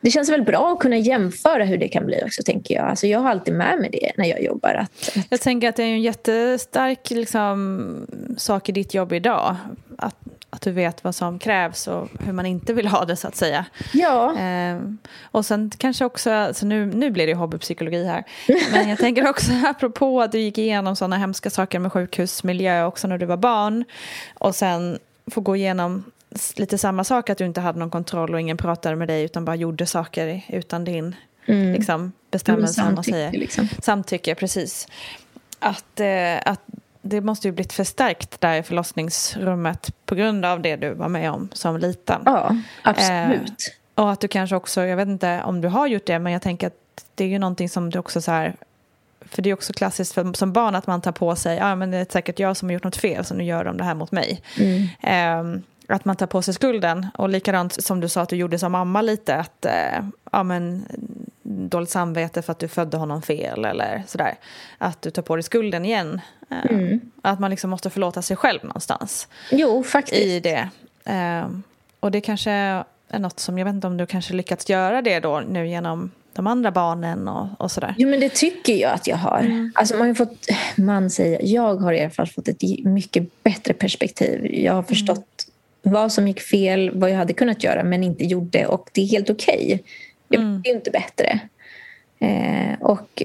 [0.00, 2.84] det känns väl bra att kunna jämföra hur det kan bli också tänker jag.
[2.84, 4.74] Alltså, jag har alltid med mig det när jag jobbar.
[4.74, 5.26] Att, att...
[5.28, 8.06] Jag tänker att det är en jättestark liksom,
[8.38, 9.56] sak i ditt jobb idag.
[9.98, 10.16] Att,
[10.50, 13.36] att du vet vad som krävs och hur man inte vill ha det så att
[13.36, 13.64] säga.
[13.92, 14.36] Ja.
[14.38, 18.24] Ehm, och sen kanske också, alltså nu, nu blir det hobbypsykologi här.
[18.72, 23.08] Men jag tänker också apropå att du gick igenom sådana hemska saker med sjukhusmiljö också
[23.08, 23.84] när du var barn.
[24.34, 24.98] Och sen
[25.30, 26.04] få gå igenom
[26.56, 29.44] lite samma sak, att du inte hade någon kontroll och ingen pratade med dig utan
[29.44, 31.16] bara gjorde saker utan din
[31.46, 31.72] mm.
[31.72, 32.82] liksom, bestämmelse.
[32.82, 33.32] Mm, samtycke, säger.
[33.32, 33.68] Liksom.
[33.82, 34.88] samtycke, precis.
[35.58, 36.60] Att, eh, att
[37.02, 41.30] det måste ju blivit förstärkt där i förlossningsrummet på grund av det du var med
[41.30, 42.22] om som liten.
[42.24, 43.72] Ja, absolut.
[43.96, 46.32] Eh, och att du kanske också, jag vet inte om du har gjort det, men
[46.32, 48.56] jag tänker att det är ju någonting som du också så här
[49.34, 51.76] för det är också klassiskt för, som barn att man tar på sig, ja ah,
[51.76, 53.84] men det är säkert jag som har gjort något fel så nu gör de det
[53.84, 54.42] här mot mig.
[54.58, 55.40] Mm.
[55.40, 57.06] Um, att man tar på sig skulden.
[57.14, 60.84] Och likadant som du sa att du gjorde som mamma lite, att eh, ja, men,
[61.42, 64.34] dåligt samvete för att du födde honom fel eller sådär.
[64.78, 66.20] Att du tar på dig skulden igen.
[66.50, 67.00] Eh, mm.
[67.22, 69.28] Att man liksom måste förlåta sig själv någonstans.
[69.50, 70.22] Jo, faktiskt.
[70.22, 70.68] I det.
[71.04, 71.48] Eh,
[72.00, 75.20] och det kanske är något som, jag vet inte om du kanske lyckats göra det
[75.20, 77.94] då nu genom de andra barnen och, och sådär?
[77.98, 79.38] Jo men det tycker jag att jag har.
[79.38, 79.72] Mm.
[79.74, 83.74] Alltså man har fått, man säger, jag har i alla fall fått ett mycket bättre
[83.74, 84.54] perspektiv.
[84.54, 85.28] Jag har förstått mm
[85.84, 89.06] vad som gick fel, vad jag hade kunnat göra men inte gjorde och det är
[89.06, 89.64] helt okej.
[89.64, 89.78] Okay.
[90.28, 90.60] Jag mm.
[90.60, 91.40] blir inte bättre.
[92.18, 93.22] Eh, och,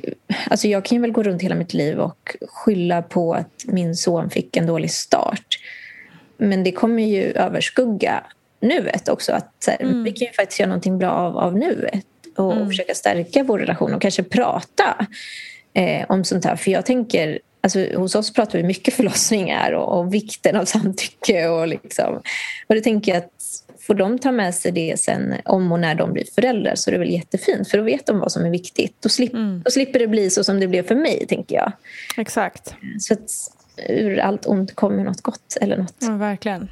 [0.50, 4.30] alltså jag kan väl gå runt hela mitt liv och skylla på att min son
[4.30, 5.60] fick en dålig start.
[6.38, 8.24] Men det kommer ju överskugga
[8.62, 9.32] nuet också.
[9.32, 10.04] Att, här, mm.
[10.04, 12.06] Vi kan ju faktiskt göra någonting bra av, av nuet
[12.38, 12.63] och, mm.
[12.63, 15.08] och försöka stärka vår relation och kanske prata
[15.74, 16.56] eh, om sånt här.
[16.56, 21.48] För jag tänker Alltså, hos oss pratar vi mycket förlossningar och, och vikten av samtycke.
[21.48, 22.15] Och, liksom.
[22.67, 25.95] och det tänker jag att får de ta med sig det sen om och när
[25.95, 28.50] de blir föräldrar så är det väl jättefint för då vet de vad som är
[28.50, 28.95] viktigt.
[29.00, 29.62] Då, slip, mm.
[29.65, 31.72] då slipper det bli så som det blev för mig, tänker jag.
[32.17, 32.76] Exakt.
[33.00, 33.30] Så att
[33.89, 35.95] ur allt ont kommer något gott eller något.
[36.00, 36.69] Ja, verkligen.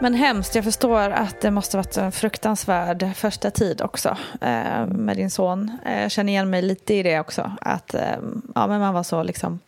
[0.00, 5.16] Men hemskt, jag förstår att det måste varit en fruktansvärd första tid också eh, med
[5.16, 5.78] din son.
[5.86, 7.52] Eh, jag känner igen mig lite i det också.
[7.60, 8.16] Att eh,
[8.54, 9.60] ja, men man var så liksom...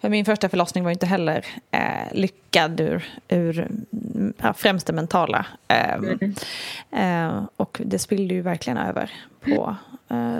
[0.00, 3.68] För min första förlossning var inte heller eh, lyckad ur, ur
[4.42, 5.46] ja, främst det mentala.
[5.68, 7.46] Mm.
[7.56, 9.76] och det spillde ju verkligen över på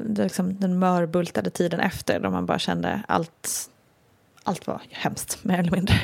[0.02, 3.70] det, liksom, den mörbultade tiden efter då man bara kände allt,
[4.42, 5.94] allt var hemskt mer eller mindre.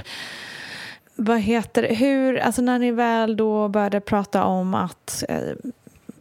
[1.16, 1.94] Vad heter?
[1.94, 5.38] Hur, alltså när ni väl då började prata om att eh,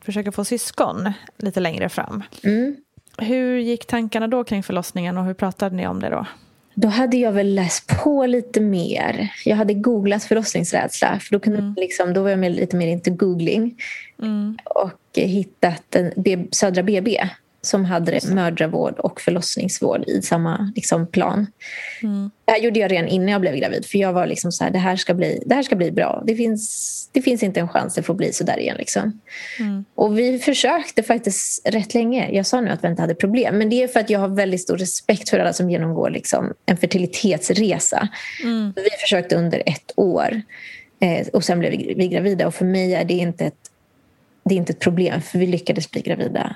[0.02, 2.24] försöka få syskon lite längre fram.
[2.44, 2.76] Mm.
[3.18, 6.26] Hur gick tankarna då kring förlossningen och hur pratade ni om det då?
[6.74, 9.34] Då hade jag väl läst på lite mer.
[9.46, 11.20] Jag hade googlat förlossningsrädsla.
[11.20, 11.76] För då, kunde mm.
[11.78, 13.78] liksom, då var jag lite mer inte googling.
[14.22, 14.58] Mm.
[14.66, 17.30] Och hittat en Södra BB
[17.66, 21.48] som hade mödravård och förlossningsvård i samma liksom, plan.
[22.04, 22.32] Mm.
[22.46, 23.86] Det här gjorde jag redan innan jag blev gravid.
[23.86, 26.24] För jag var liksom så här, det här ska bli, det här ska bli bra.
[26.28, 28.78] Det finns, det finns inte en chans det får bli så där igen.
[28.78, 29.20] Liksom.
[29.60, 29.86] Mm.
[29.96, 32.30] Och vi försökte faktiskt rätt länge.
[32.32, 33.58] Jag sa nu att vi inte hade problem.
[33.58, 36.54] Men det är för att jag har väldigt stor respekt för alla som genomgår liksom,
[36.66, 38.08] en fertilitetsresa.
[38.44, 38.74] Mm.
[38.76, 40.42] Vi försökte under ett år.
[41.00, 42.48] Eh, och sen blev vi, vi gravida.
[42.48, 43.72] Och för mig är det inte ett
[44.50, 46.56] det är inte ett problem för vi lyckades bli gravida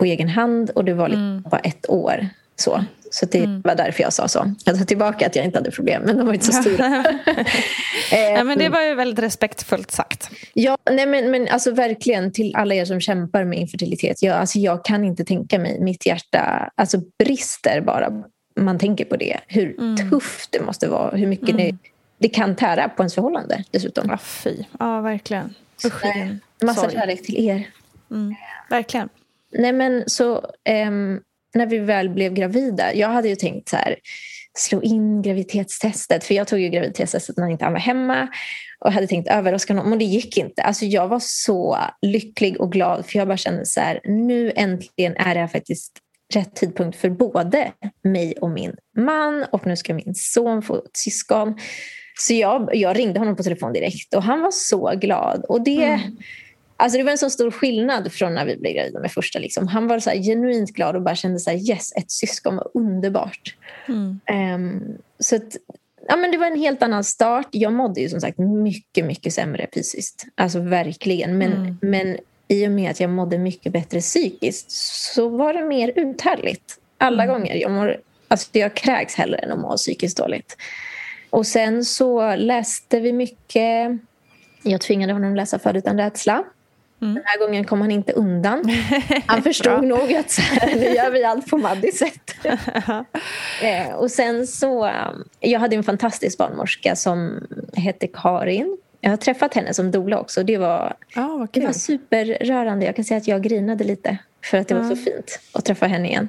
[0.00, 1.42] på egen hand och det var liksom mm.
[1.50, 2.28] bara ett år.
[2.56, 3.60] Så, så det mm.
[3.60, 4.54] var därför jag sa så.
[4.64, 7.04] Jag tar tillbaka att jag inte hade problem, men de var inte så stora.
[8.12, 10.30] ja, men det var ju väldigt respektfullt sagt.
[10.54, 14.22] Ja, nej, men, men alltså verkligen till alla er som kämpar med infertilitet.
[14.22, 18.12] Jag, alltså, jag kan inte tänka mig, mitt hjärta alltså, brister bara
[18.56, 19.40] man tänker på det.
[19.46, 20.10] Hur mm.
[20.10, 21.78] tufft det måste vara, hur mycket det, mm.
[22.18, 24.08] det kan tära på ens förhållande dessutom.
[24.08, 24.56] Ja, fy.
[24.78, 25.54] Ja, verkligen.
[25.86, 26.04] Usch,
[26.62, 27.70] Massa kärlek till er.
[28.10, 28.34] Mm,
[28.70, 29.08] verkligen.
[29.52, 30.34] Nej men så
[30.86, 31.20] um,
[31.54, 33.96] när vi väl blev gravida, jag hade ju tänkt så här
[34.58, 36.24] slå in graviditetstestet.
[36.24, 38.28] För jag tog ju graviditetstestet när inte han var hemma
[38.84, 40.62] och hade tänkt överraska honom, men det gick inte.
[40.62, 45.16] Alltså jag var så lycklig och glad för jag bara kände så här, nu äntligen
[45.16, 45.92] är det faktiskt
[46.34, 50.96] rätt tidpunkt för både mig och min man och nu ska min son få ett
[50.96, 51.58] syskon.
[52.18, 55.44] Så jag, jag ringde honom på telefon direkt och han var så glad.
[55.48, 56.16] Och det, mm.
[56.80, 59.38] Alltså det var en så stor skillnad från när vi blev gravida med första.
[59.38, 59.68] Liksom.
[59.68, 63.56] Han var så genuint glad och bara kände så här, yes, ett syskon var underbart.
[63.88, 64.20] Mm.
[64.54, 65.56] Um, så att,
[66.08, 67.48] ja, men det var en helt annan start.
[67.50, 70.26] Jag mådde ju som sagt mycket, mycket sämre fysiskt.
[70.34, 71.38] Alltså verkligen.
[71.38, 71.78] Men, mm.
[71.82, 72.16] men
[72.48, 74.70] i och med att jag mådde mycket bättre psykiskt
[75.14, 76.78] så var det mer uthärdligt.
[76.98, 77.34] Alla mm.
[77.34, 77.54] gånger.
[77.54, 80.56] Jag, mår, alltså jag kräks hellre än att må psykiskt dåligt.
[81.30, 83.98] Och sen så läste vi mycket.
[84.62, 86.44] Jag tvingade honom läsa Född utan rädsla.
[87.02, 87.14] Mm.
[87.14, 88.64] Den här gången kom han inte undan.
[89.26, 92.34] Han förstod nog att så här, nu gör vi allt på Maddis sätt.
[93.62, 98.78] eh, och sen så, um, jag hade en fantastisk barnmorska som hette Karin.
[99.00, 100.42] Jag har träffat henne som doula också.
[100.42, 102.86] Det var, ah, det var superrörande.
[102.86, 105.86] Jag kan säga att jag grinade lite för att det var så fint att träffa
[105.86, 106.28] henne igen.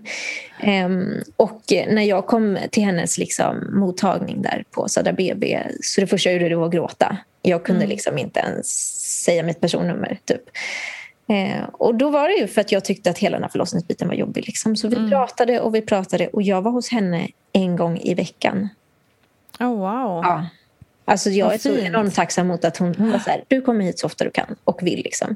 [0.85, 6.07] Um, och när jag kom till hennes liksom, mottagning där på Södra BB så det
[6.07, 7.17] första jag gjorde det var att gråta.
[7.41, 7.89] Jag kunde mm.
[7.89, 10.19] liksom inte ens säga mitt personnummer.
[10.25, 10.41] Typ.
[11.27, 14.07] Eh, och då var det ju för att jag tyckte att hela den här förlossningsbiten
[14.07, 14.45] var jobbig.
[14.45, 14.75] Liksom.
[14.75, 15.09] Så vi mm.
[15.09, 18.69] pratade och vi pratade och jag var hos henne en gång i veckan.
[19.59, 20.23] Oh, wow.
[20.23, 20.45] Ja.
[21.05, 23.61] Alltså jag Vad är så enormt tacksam mot att hon, hon var så här, du
[23.61, 25.01] kommer hit så ofta du kan och vill.
[25.03, 25.35] Liksom.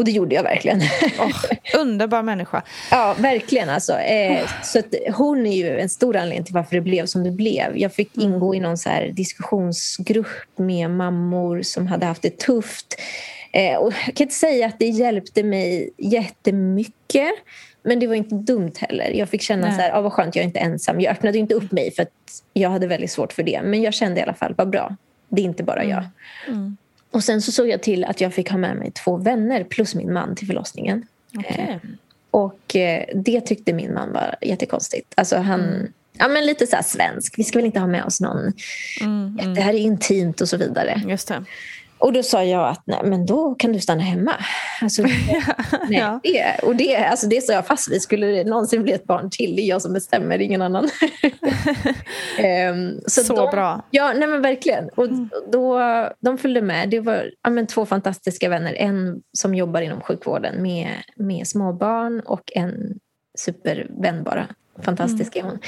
[0.00, 0.80] Och det gjorde jag verkligen.
[1.18, 1.44] Oh,
[1.80, 2.62] underbar människa.
[2.90, 3.68] ja, verkligen.
[3.68, 3.98] Alltså.
[3.98, 7.30] Eh, så att hon är ju en stor anledning till varför det blev som det
[7.30, 7.78] blev.
[7.78, 8.32] Jag fick mm.
[8.32, 13.00] ingå i någon så diskussionsgrupp med mammor som hade haft det tufft.
[13.52, 17.30] Eh, och jag kan inte säga att det hjälpte mig jättemycket.
[17.82, 19.10] Men det var inte dumt heller.
[19.10, 19.76] Jag fick känna Nej.
[19.76, 21.00] så här, ah, vad skönt, jag är inte ensam.
[21.00, 23.60] Jag öppnade inte upp mig för att jag hade väldigt svårt för det.
[23.62, 24.96] Men jag kände i alla fall, vad bra.
[25.28, 26.04] Det är inte bara jag.
[26.48, 26.58] Mm.
[26.58, 26.76] Mm.
[27.10, 29.94] Och sen så såg jag till att jag fick ha med mig två vänner plus
[29.94, 31.06] min man till förlossningen.
[31.38, 31.66] Okay.
[31.68, 31.76] Eh,
[32.30, 35.12] och eh, det tyckte min man var jättekonstigt.
[35.16, 35.92] Alltså han, mm.
[36.12, 37.38] ja, men lite så svensk.
[37.38, 38.52] Vi ska väl inte ha med oss någon.
[39.00, 39.54] Mm, mm.
[39.54, 41.02] Det här är intimt och så vidare.
[41.08, 41.44] Just det.
[42.00, 44.32] Och då sa jag att nej, men då kan du stanna hemma.
[44.82, 45.02] Alltså,
[45.88, 48.02] nej, det, och det, alltså, det sa jag fast vid.
[48.02, 50.84] Skulle det någonsin bli ett barn till, det är jag som bestämmer, ingen annan.
[52.72, 53.82] um, så så de, bra.
[53.90, 54.88] Ja, nej men verkligen.
[54.88, 55.28] Och mm.
[55.52, 55.80] då,
[56.20, 56.90] de följde med.
[56.90, 58.74] Det var ja, men, två fantastiska vänner.
[58.74, 62.98] En som jobbar inom sjukvården med, med småbarn och en
[63.38, 64.46] supervän bara.
[64.82, 65.46] Fantastisk mm.
[65.46, 65.60] är hon.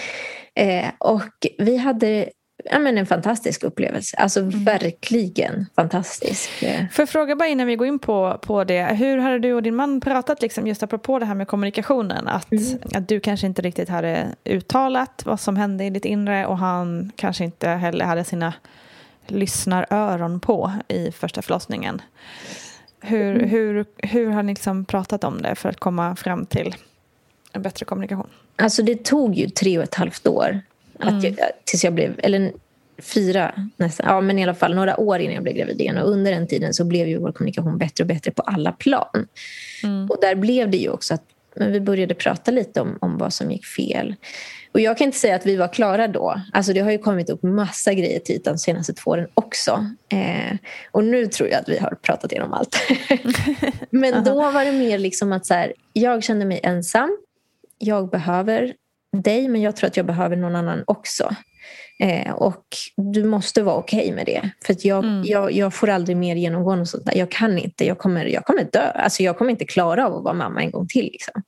[0.55, 2.31] Eh, och vi hade
[2.65, 4.17] ja, men en fantastisk upplevelse.
[4.17, 4.65] Alltså mm.
[4.65, 6.51] verkligen fantastisk.
[6.97, 8.85] Jag fråga bara innan vi går in på, på det.
[8.85, 12.29] Hur hade du och din man pratat liksom, just apropå det här med kommunikationen?
[12.29, 12.79] Att, mm.
[12.95, 17.13] att du kanske inte riktigt hade uttalat vad som hände i ditt inre och han
[17.17, 18.53] kanske inte heller hade sina
[19.27, 22.03] lyssnar öron på i första förlossningen.
[23.01, 23.49] Hur, Mm.
[23.49, 26.75] hur, hur har ni liksom pratat om det för att komma fram till
[27.53, 28.29] en bättre kommunikation?
[28.57, 30.61] Alltså det tog ju tre och ett halvt år
[31.03, 32.53] att jag, tills jag blev, eller
[32.99, 35.99] fyra nästan, ja men i alla fall några år innan jag blev gravid igen.
[35.99, 39.27] Och under den tiden så blev ju vår kommunikation bättre och bättre på alla plan.
[40.11, 41.23] Och där blev det ju också att
[41.57, 44.15] men vi började prata lite om, om vad som gick fel.
[44.73, 46.41] Och jag kan inte säga att vi var klara då.
[46.53, 49.87] Alltså det har ju kommit upp massa grejer till ytan de senaste två åren också.
[50.09, 50.57] Eh,
[50.91, 52.77] och nu tror jag att vi har pratat igenom allt.
[53.91, 57.19] Men då var det mer liksom att så här, jag kände mig ensam.
[57.79, 58.75] Jag behöver
[59.13, 61.37] dig, men jag tror att jag behöver någon annan också.
[62.01, 62.65] Eh, och
[62.97, 64.51] du måste vara okej med det.
[64.67, 67.17] För jag, jag, jag får aldrig mer genomgå något sånt där.
[67.17, 67.87] Jag kan inte.
[67.87, 68.91] Jag kommer, jag kommer dö.
[68.95, 71.05] Alltså jag kommer inte klara av att vara mamma en gång till.
[71.05, 71.43] Liksom.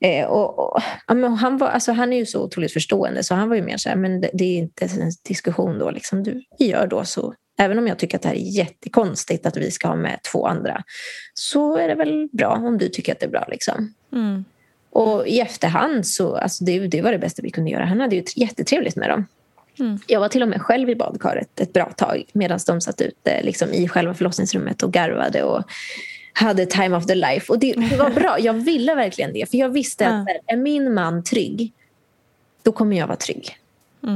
[0.00, 3.48] Eh, och, och, ja, han, var, alltså han är ju så otroligt förstående så han
[3.48, 5.90] var ju mer så här, men det, det är inte en diskussion då.
[5.90, 6.22] Liksom.
[6.22, 7.34] Du, vi gör då så.
[7.58, 10.46] Även om jag tycker att det här är jättekonstigt att vi ska ha med två
[10.46, 10.82] andra
[11.34, 13.46] så är det väl bra om du tycker att det är bra.
[13.48, 13.94] Liksom.
[14.12, 14.44] Mm.
[14.92, 17.84] Och i efterhand så alltså det, det var det bästa vi kunde göra.
[17.84, 19.26] Han hade ju jättetrevligt med dem.
[19.78, 19.98] Mm.
[20.06, 23.42] Jag var till och med själv i badkaret ett bra tag medan de satt ute
[23.42, 25.62] liksom, i själva förlossningsrummet och garvade och
[26.32, 27.52] hade time of the life.
[27.52, 28.36] Och det, det var bra.
[28.40, 29.50] Jag ville verkligen det.
[29.50, 30.54] För jag visste att Ja.
[30.54, 31.72] är min man trygg,
[32.62, 33.56] då kommer jag vara trygg.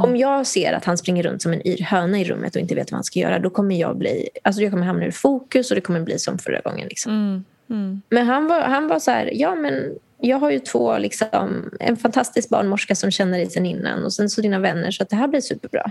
[0.02, 2.74] Om jag ser att han springer runt som en yr höna i rummet och inte
[2.74, 5.70] vet vad han ska göra, då kommer jag bli, alltså jag kommer hamna ur fokus
[5.70, 6.88] och det kommer bli som förra gången.
[6.88, 7.12] Liksom.
[7.12, 7.44] Mm.
[7.70, 8.02] Mm.
[8.08, 11.96] Men han var, han var så här, ja men jag har ju två, liksom, en
[11.96, 15.16] fantastisk barnmorska som känner dig sen innan och sen så dina vänner så att det
[15.16, 15.90] här blir superbra.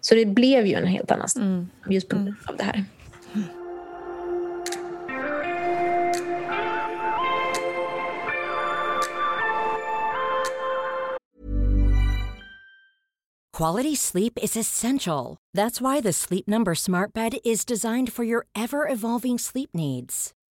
[0.00, 1.42] Så det blev ju en helt annan sak
[1.88, 2.84] just på grund av det här.
[13.58, 15.36] Quality sleep is essential.
[15.56, 20.32] That's why the Sleep Number Smart Bed is designed for your ever evolving sleep needs.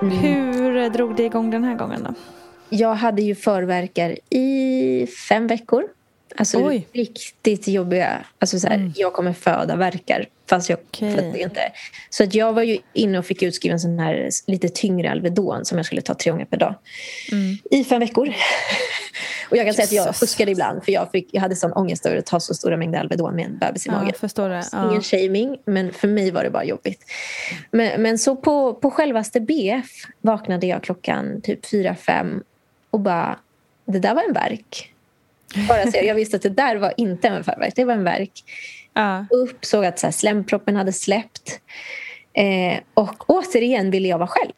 [0.00, 2.14] Hur drog det igång den här gången då?
[2.68, 5.84] Jag hade ju förverkar i fem veckor.
[6.38, 6.86] Alltså Oj.
[6.92, 8.24] riktigt jobbiga.
[8.38, 11.14] Alltså så här, Jag kommer föda verkar fast jag Okej.
[11.14, 11.60] födde inte.
[12.10, 15.64] Så att jag var ju inne och fick utskriven en sån här lite tyngre Alvedon
[15.64, 16.74] som jag skulle ta tre gånger per dag.
[17.70, 18.28] I fem veckor.
[19.50, 20.18] och jag kan säga att jag Jesus.
[20.20, 23.00] fuskade ibland för jag, fick, jag hade sån ångest över att ta så stora mängder
[23.00, 24.12] Alvedon med en bebis i Ja, magen.
[24.20, 24.64] förstår det.
[24.74, 25.00] Ingen Ja.
[25.00, 27.00] shaming, men för mig var det bara jobbigt.
[27.70, 29.86] Men, men så på, på självaste BF
[30.20, 32.42] vaknade jag klockan typ fyra fem
[32.90, 33.38] och bara,
[33.86, 34.92] det där var en verk.
[35.68, 38.44] Bara så jag visste att det där var inte en förvärk, det var en verk.
[38.94, 39.26] Ja.
[39.30, 41.60] Upp, såg att så här, slemproppen hade släppt.
[42.32, 44.52] Eh, och återigen ville jag vara själv.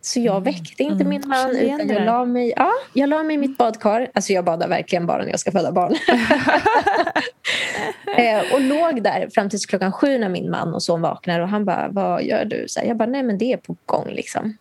[0.00, 3.38] Så jag väckte inte min man utan jag la, mig, ja, jag la mig i
[3.38, 4.10] mitt badkar.
[4.14, 5.92] Alltså jag badar verkligen bara när jag ska föda barn.
[8.16, 11.40] eh, och låg där fram tills klockan sju när min man och son vaknar.
[11.40, 12.64] Och han bara, vad gör du?
[12.68, 14.56] Så här, jag bara, nej men det är på gång liksom.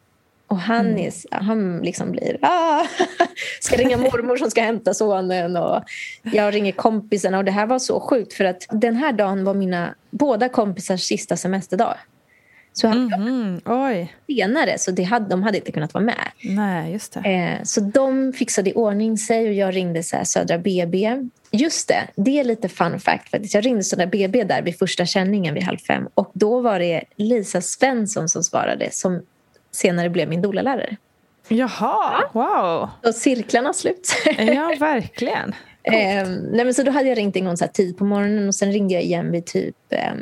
[0.54, 0.98] Och han, Mm.
[1.08, 2.38] är, han liksom blir...
[2.42, 2.86] Ah!
[3.62, 5.58] Ska ringa mormor som ska hämta sonen.
[5.58, 5.84] Och
[6.24, 7.38] jag ringer kompisarna.
[7.38, 11.02] Och det här var så sjukt för att den här dagen var mina båda kompisars
[11.02, 11.96] sista semesterdag.
[12.76, 14.16] Så hade Mhm, Oj.
[14.28, 16.28] senare, så det hade, de hade inte kunnat vara med.
[16.44, 17.20] Nej, just det.
[17.30, 21.20] Eh, så de fixade i ordning sig och jag ringde så Södra BB.
[21.52, 23.30] Just det, det är lite fun fact.
[23.30, 23.54] Faktiskt.
[23.54, 26.08] Jag ringde Södra BB där vid första känningen vid halv fem.
[26.14, 29.22] Och då var det Lisa Svensson som svarade som
[29.76, 30.98] senare blev min doula-lärare.
[31.48, 32.90] Jaha, wow.
[33.04, 34.16] Så cirklarna slut.
[34.38, 35.56] Ja, verkligen.
[35.86, 38.48] Eh, nej men så då hade jag ringt en gång så här tid på morgonen
[38.48, 40.14] och sen ringde jag igen vid typ eh,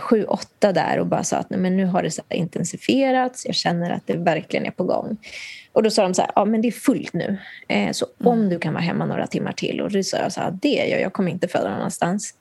[0.00, 3.46] 7-8 där och bara sa att nej, men nu har det så intensifierats.
[3.46, 5.16] Jag känner att det verkligen är på gång.
[5.72, 7.38] Och då sa de så här, ja men det är fullt nu.
[7.68, 9.80] Eh, så om du kan vara hemma några timmar till.
[9.80, 12.34] Och då sa jag så här, det är jag, jag kommer inte föda någon annanstans.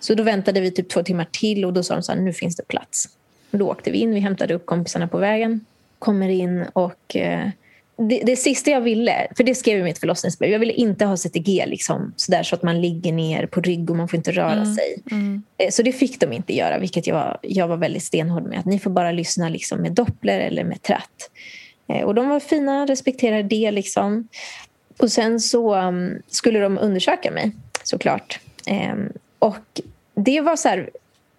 [0.00, 2.32] Så då väntade vi typ två timmar till och då sa de så här, nu
[2.32, 3.08] finns det plats.
[3.50, 5.64] Och då åkte vi in, vi hämtade upp kompisarna på vägen.
[6.04, 7.48] Kommer in och eh,
[7.96, 11.04] det, det sista jag ville, för det skrev jag i mitt förlossningsbrev, jag ville inte
[11.04, 14.32] ha CTG liksom, sådär så att man ligger ner på rygg och man får inte
[14.32, 14.96] röra sig.
[15.58, 18.58] Eh, Så det fick de inte göra, vilket jag, var- jag var väldigt stenhård med.
[18.58, 21.30] Att ni får bara lyssna liksom med doppler eller med tratt.
[21.88, 23.70] Eh, Och de var fina, respekterade det.
[23.70, 24.28] Liksom.
[24.98, 27.52] Och sen så um, skulle de undersöka mig,
[27.82, 28.40] såklart.
[28.66, 29.80] Ehm, och
[30.14, 30.90] det var så här,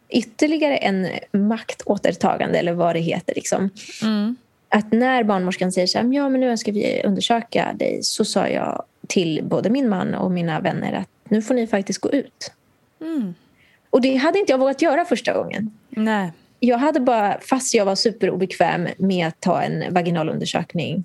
[0.10, 3.36] ytterligare en maktåtertagande, eller vad det heter.
[3.36, 3.70] Liksom.
[4.76, 8.48] Att när barnmorskan säger så här, ja men nu önskar vi undersöka dig, så sa
[8.48, 12.52] jag till både min man och mina vänner att nu får ni faktiskt gå ut.
[13.90, 15.72] Och det hade inte jag vågat göra första gången.
[15.90, 16.32] Nej.
[16.60, 21.04] Jag hade bara, fast jag var superobekväm med att ta en vaginalundersökning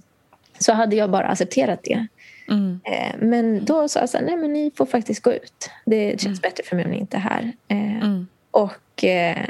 [0.58, 2.06] så hade jag bara accepterat det.
[2.48, 2.80] Mm.
[2.84, 5.70] Eh, Men då sa jag så här, nej men ni får faktiskt gå ut.
[5.84, 7.52] Det känns bättre för mig om ni inte är här.
[7.68, 8.26] Eh, Mm.
[8.50, 9.46] Och eh,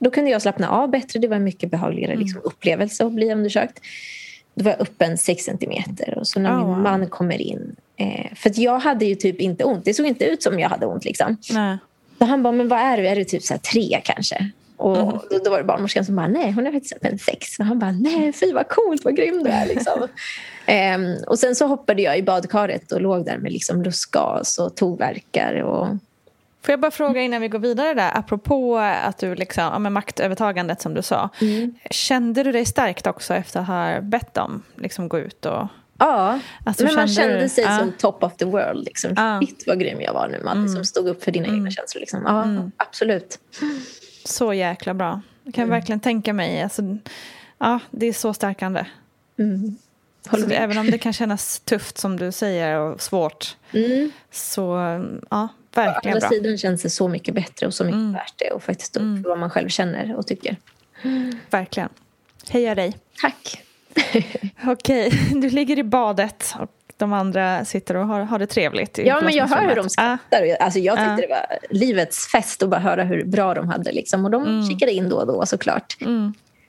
[0.00, 1.18] då kunde jag slappna av bättre.
[1.20, 3.80] Det var en mycket behagligare liksom, upplevelse att bli undersökt.
[4.54, 7.76] Då var jag öppen 6 centimeter och så när Oh, min man kommer in.
[7.96, 9.84] Eh, för jag hade ju typ inte ont.
[9.84, 11.36] Det såg inte ut som jag hade ont liksom.
[11.52, 11.78] Nej.
[12.18, 13.08] Så han bara, men vad är du?
[13.08, 14.50] Är du typ så tre kanske?
[14.76, 15.18] Och Mm.
[15.30, 17.58] då, då var det barnmorskan som bara, nej hon är faktiskt en sex.
[17.58, 19.66] Och han bara, nej fy vad coolt, vad grym du är.
[19.66, 20.08] Liksom.
[20.66, 24.76] Ehm, och sen så hoppade jag i badkaret och låg där med liksom lustgas och
[24.76, 25.54] tog verkar.
[25.54, 25.88] Och...
[26.62, 29.92] Får jag bara fråga innan vi går vidare där, apropå att du liksom, ja, med
[29.92, 31.28] maktövertagandet som du sa.
[31.90, 35.66] Kände du dig starkt också efter att ha bett dem liksom gå ut och...
[35.98, 37.78] Ja, Alltså, men man kände kände sig Ja.
[37.78, 38.84] som top of the world.
[38.84, 39.12] Liksom.
[39.16, 39.40] Ja.
[39.40, 40.42] Shit vad grym jag var nu.
[40.44, 42.00] Man liksom stod upp för dina egna känslor.
[42.00, 42.22] Liksom.
[42.26, 43.38] Ja, absolut.
[44.24, 45.20] Så jäkla bra.
[45.44, 46.62] Jag kan verkligen tänka mig.
[46.62, 46.82] Alltså,
[47.58, 48.84] ja, det är så stärkande.
[49.36, 50.52] Med.
[50.52, 53.56] även om det kan kännas tufft som du säger och svårt.
[54.30, 54.64] Så
[55.30, 56.36] ja, Å verkligen andra bra.
[56.38, 58.50] sidan känns det så mycket bättre och så mycket värt det.
[58.50, 60.56] Och faktiskt stå upp för vad man själv känner och tycker.
[61.50, 61.88] Verkligen.
[62.48, 62.96] Heja dig.
[63.20, 63.62] Tack.
[64.66, 68.98] Okej, du ligger i badet och de andra sitter och har, har det trevligt.
[69.04, 70.20] Ja, men jag hör hur de förlossningsrummet.
[70.28, 70.64] skrattar.
[70.64, 71.16] Alltså, jag tyckte Ja.
[71.16, 73.92] det var livets fest att bara höra hur bra de hade.
[73.92, 74.24] Liksom.
[74.24, 74.66] Och de Mm.
[74.68, 75.96] kikade in då och då såklart.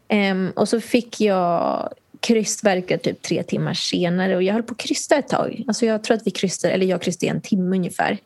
[0.07, 1.89] Ehm, och så fick jag
[2.19, 4.35] krystverkar typ tre timmar senare.
[4.35, 5.63] Och jag höll på att krysta ett tag.
[5.67, 8.17] Alltså, jag tror att vi krystade, eller jag krystade i en timme ungefär.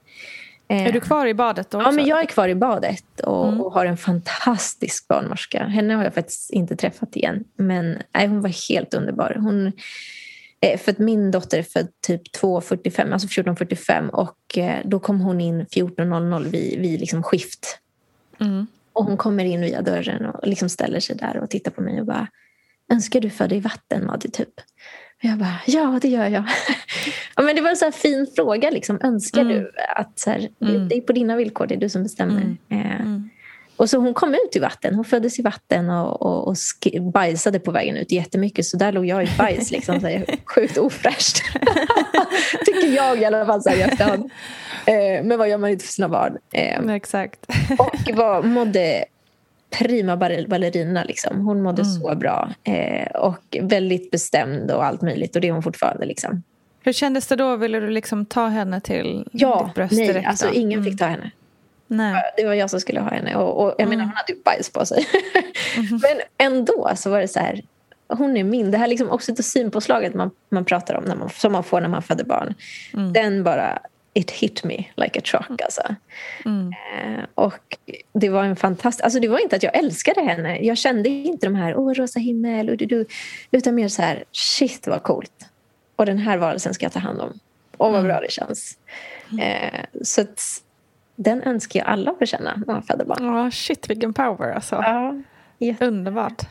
[0.67, 1.87] Är du kvar i badet då också?
[1.89, 3.61] Ja, men jag är kvar i badet och, Mm.
[3.61, 5.63] och har en fantastisk barnmorska.
[5.63, 7.43] Henne har jag faktiskt inte träffat igen.
[7.57, 9.37] Men nej, hon var helt underbar.
[9.39, 9.71] Hon,
[10.61, 15.21] eh, för att min dotter är född typ 2.45, alltså 14.45 och eh, då kom
[15.21, 17.79] hon in 14.00 vid, vid liksom skift.
[18.39, 18.67] Mm.
[18.93, 21.99] Och hon kommer in via dörren och liksom ställer sig där och tittar på mig
[21.99, 22.27] och bara
[22.93, 24.49] Önskar du föda i vatten, Madde, typ?
[25.23, 26.43] Och jag bara, ja det gör jag.
[27.35, 28.69] ja, men det var en så fin fråga.
[28.69, 28.99] Liksom.
[29.03, 29.53] Önskar Mm.
[29.53, 32.57] du att så här, det, det är på dina villkor, det är du som bestämmer.
[32.69, 32.81] Mm.
[32.85, 33.21] Eh,
[33.77, 34.95] och så hon kom ut i vatten.
[34.95, 36.55] Hon föddes i vatten och, och, och
[37.13, 38.65] bajsade på vägen ut jättemycket.
[38.65, 39.71] Så där låg jag i bajs.
[39.71, 40.25] Liksom, så här,
[40.55, 41.37] sjukt ofräscht.
[42.65, 44.31] Tycker jag i alla fall så här i efterhand.
[44.85, 46.37] Eh, men vad gör man inte för sina barn?
[46.53, 47.45] Eh, Exakt.
[47.79, 49.05] och var, mådde
[49.79, 51.03] prima baller- ballerina.
[51.03, 51.45] Liksom.
[51.45, 52.49] Hon mådde så bra.
[52.63, 55.35] Eh, och väldigt bestämd och allt möjligt.
[55.35, 56.05] Och det är hon fortfarande.
[56.05, 56.43] Liksom.
[56.83, 57.55] Hur kändes det då?
[57.55, 60.27] Ville du liksom ta henne till Ja, ditt bröst nej, direkt?
[60.27, 60.53] alltså då?
[60.53, 60.91] ingen Mm.
[60.91, 61.31] fick ta henne.
[61.87, 62.21] Nej.
[62.37, 63.35] Det var jag som skulle ha henne.
[63.35, 65.05] Och, och jag menar, hon hade ju bajs på sig.
[65.91, 67.61] Men ändå så var det så här.
[68.07, 68.71] Hon är min.
[68.71, 72.01] Det här liksom oxytocinpåslaget man, man pratar om, när man, som man får när man
[72.01, 72.53] föder barn.
[73.13, 73.79] Den bara
[74.17, 75.61] it hit me like a truck.
[75.61, 75.81] Alltså.
[76.45, 77.77] Eh, och
[78.13, 79.03] det var en fantastisk...
[79.03, 80.59] Alltså det var inte att jag älskade henne.
[80.59, 83.05] Jag kände inte de här, åh, rosa himmel, och du, du,
[83.51, 85.49] utan mer så här, shit vad coolt.
[85.95, 87.39] Och den här varelsen ska jag ta hand om.
[87.77, 88.77] Åh, vad bra det känns.
[89.41, 90.41] Eh, så att,
[91.15, 93.25] den önskar jag alla får känna när man föder barn.
[93.25, 94.75] Ja, shit vilken power alltså.
[94.75, 95.15] Ja,
[95.59, 96.41] jätte- Underbart.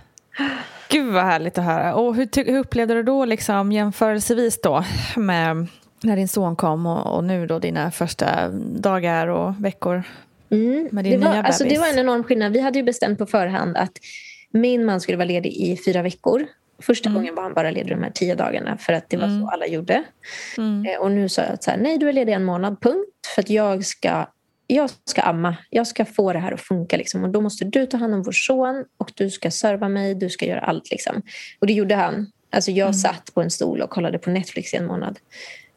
[0.88, 1.94] Gud vad härligt att höra.
[1.94, 4.84] Och hur, hur upplevde du då liksom jämförelsevis då
[5.16, 5.66] med
[6.04, 8.48] när din son kom och, och nu då dina första
[8.78, 10.02] dagar och veckor
[10.50, 10.88] Mm.
[10.92, 11.80] med Det din var, nya alltså, det bebis?
[11.80, 12.52] var en enorm skillnad.
[12.52, 13.92] Vi hade ju bestämt på förhand att
[14.50, 16.46] min man skulle vara ledig i fyra veckor.
[16.82, 17.20] Första Mm.
[17.20, 19.66] gången var han bara ledig de här tio dagarna för att det var så alla
[19.66, 20.02] gjorde.
[20.58, 20.86] Mm.
[20.86, 23.08] Eh, Och nu sa jag att så här, nej du är ledig en månad, punkt.
[23.34, 24.26] För att jag ska,
[24.66, 25.56] jag ska amma.
[25.70, 26.96] Jag ska få det här att funka.
[26.96, 27.24] Liksom.
[27.24, 30.30] Och då måste du ta hand om vår son och du ska serva mig, du
[30.30, 30.90] ska göra allt.
[30.90, 31.22] Liksom.
[31.60, 32.30] Och det gjorde han.
[32.50, 32.94] Alltså jag Mm.
[32.94, 35.18] satt på en stol och kollade på Netflix i en månad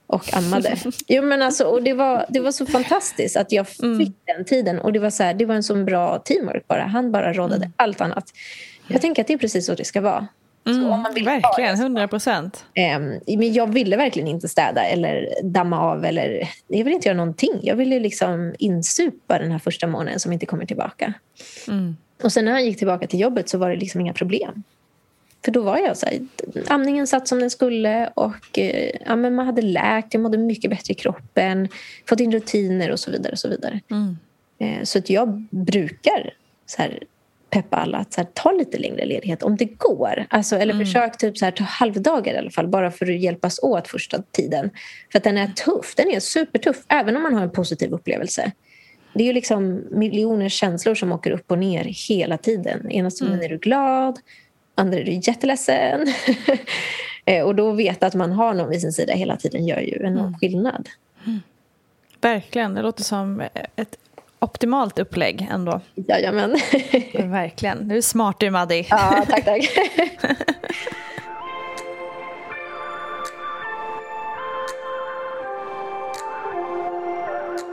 [0.07, 0.75] och ammade.
[1.07, 4.13] jo, men alltså, och det, var, det var så fantastiskt att jag fick Mm.
[4.25, 4.79] den tiden.
[4.79, 6.83] Och det var, så här, det var en så bra teamwork bara.
[6.83, 7.71] Han bara rådade Mm.
[7.75, 8.25] allt annat.
[8.87, 10.27] Jag tänker att det är precis så det ska vara.
[10.67, 12.65] Mm, Verkligen, hundra procent.
[12.73, 16.05] Ehm, men jag ville verkligen inte städa eller damma av.
[16.05, 17.59] Eller, jag ville inte göra någonting.
[17.61, 21.13] Jag ville liksom insupa den här första månaden som inte kommer tillbaka.
[21.67, 21.97] Mm.
[22.23, 24.63] Och sen när han gick tillbaka till jobbet så var det liksom inga problem.
[25.47, 26.19] För då var jag så här,
[26.67, 30.69] amningen satt som den skulle och eh, ja, men man hade läkt, jag mådde mycket
[30.69, 31.67] bättre i kroppen,
[32.09, 33.31] fått in rutiner och så vidare.
[33.31, 33.79] Och så vidare.
[33.91, 34.17] Mm.
[34.59, 36.33] Eh, så att jag brukar
[36.65, 37.03] så här,
[37.49, 40.25] peppa alla att så här, ta lite längre ledighet om det går.
[40.29, 43.59] Alltså, eller försök typ så här, ta halvdagar i alla fall bara för att hjälpas
[43.63, 44.69] åt första tiden.
[45.11, 48.51] För att den är tuff, den är supertuff även om man har en positiv upplevelse.
[49.13, 52.91] Det är ju liksom miljoner känslor som åker upp och ner hela tiden.
[52.91, 54.19] Ena stunden är du glad,
[54.77, 56.07] andra är du jätteledsen.
[57.29, 60.05] Eh, och då veta att man har någon vid sin sida hela tiden gör ju
[60.05, 60.89] enorm skillnad.
[62.21, 63.43] Verkligen, det låter som
[63.75, 63.97] ett
[64.39, 65.81] optimalt upplägg ändå.
[65.95, 66.51] Jajamän.
[67.13, 67.87] Verkligen.
[67.87, 68.87] Du är smart du Maddi.
[68.89, 69.69] ja, tack, tack.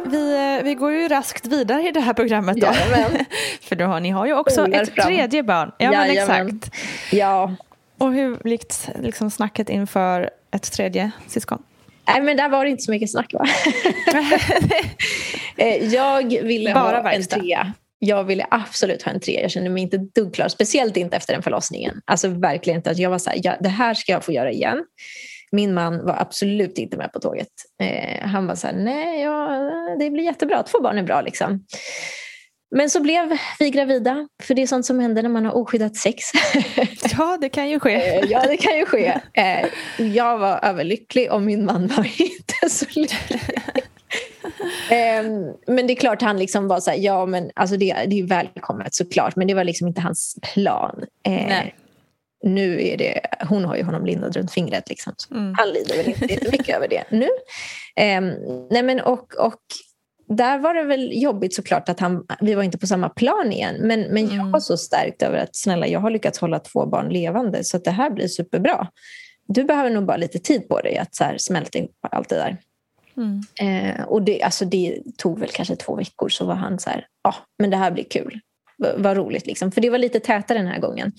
[0.05, 2.73] Vi, eh, vi går ju raskt vidare i det här programmet då.
[3.63, 5.07] För då har, ni har ju också Spolar ett fram.
[5.07, 5.73] tredje barn.
[5.79, 6.71] Ja, men exakt.
[7.13, 7.55] Ja.
[7.99, 8.65] Och hur gick
[9.03, 11.63] liksom snacket inför ett tredje syskon?
[12.09, 13.45] Nej, men där var det inte så mycket snack, va?
[15.57, 17.37] Eh, jag ville Bara ha verkstad.
[17.37, 17.73] en trea.
[17.99, 19.41] Jag ville absolut ha en trea.
[19.43, 20.49] Jag kände mig inte ett dugg klar.
[20.49, 22.01] Speciellt inte efter den förlossningen.
[22.05, 22.91] Alltså verkligen inte.
[22.91, 24.85] Att jag var så här, ja, det här ska jag få göra igen.
[25.55, 27.49] Min man var absolut inte med på tåget.
[27.83, 29.49] Eh, han var så här, nej, ja,
[29.99, 30.63] det blir jättebra.
[30.63, 31.65] Två barn är bra liksom.
[32.77, 34.29] Men så blev vi gravida.
[34.43, 36.25] För det är sånt som händer när man har oskyddat sex.
[37.19, 37.95] Ja, det kan ju ske.
[37.95, 39.21] Eh, ja, det kan ju ske.
[39.33, 39.67] Eh,
[40.07, 43.41] jag var överlycklig och min man var inte så lycklig.
[44.91, 48.19] Ehm, men det är klart han liksom var så här, ja men alltså det, det
[48.19, 51.05] är välkommet såklart men det var liksom inte hans plan.
[51.27, 51.75] Eh, Nej.
[52.45, 55.15] Nu är det, hon har ju honom lindad runt fingret liksom.
[55.31, 55.55] Mm.
[55.59, 57.29] Han lider väl inte jättemycket över det nu.
[57.97, 58.33] Ehm,
[58.71, 59.61] nej men och, och
[60.29, 63.77] där var det väl jobbigt såklart att han, vi var inte på samma plan igen.
[63.81, 67.09] Men, men jag var så stärkt över att snälla jag har lyckats hålla två barn
[67.09, 68.89] levande så att det här blir superbra.
[69.47, 72.37] Du behöver nog bara lite tid på dig att så här smälta ihop allt det
[72.37, 72.57] där.
[73.17, 73.41] Mm.
[73.61, 77.07] Eh, och det, alltså det tog väl kanske två veckor så var han så här,
[77.23, 78.41] ja ah, men det här blir kul.
[78.79, 79.73] V- Vad roligt liksom.
[79.73, 81.13] För det var lite tätare den här gången.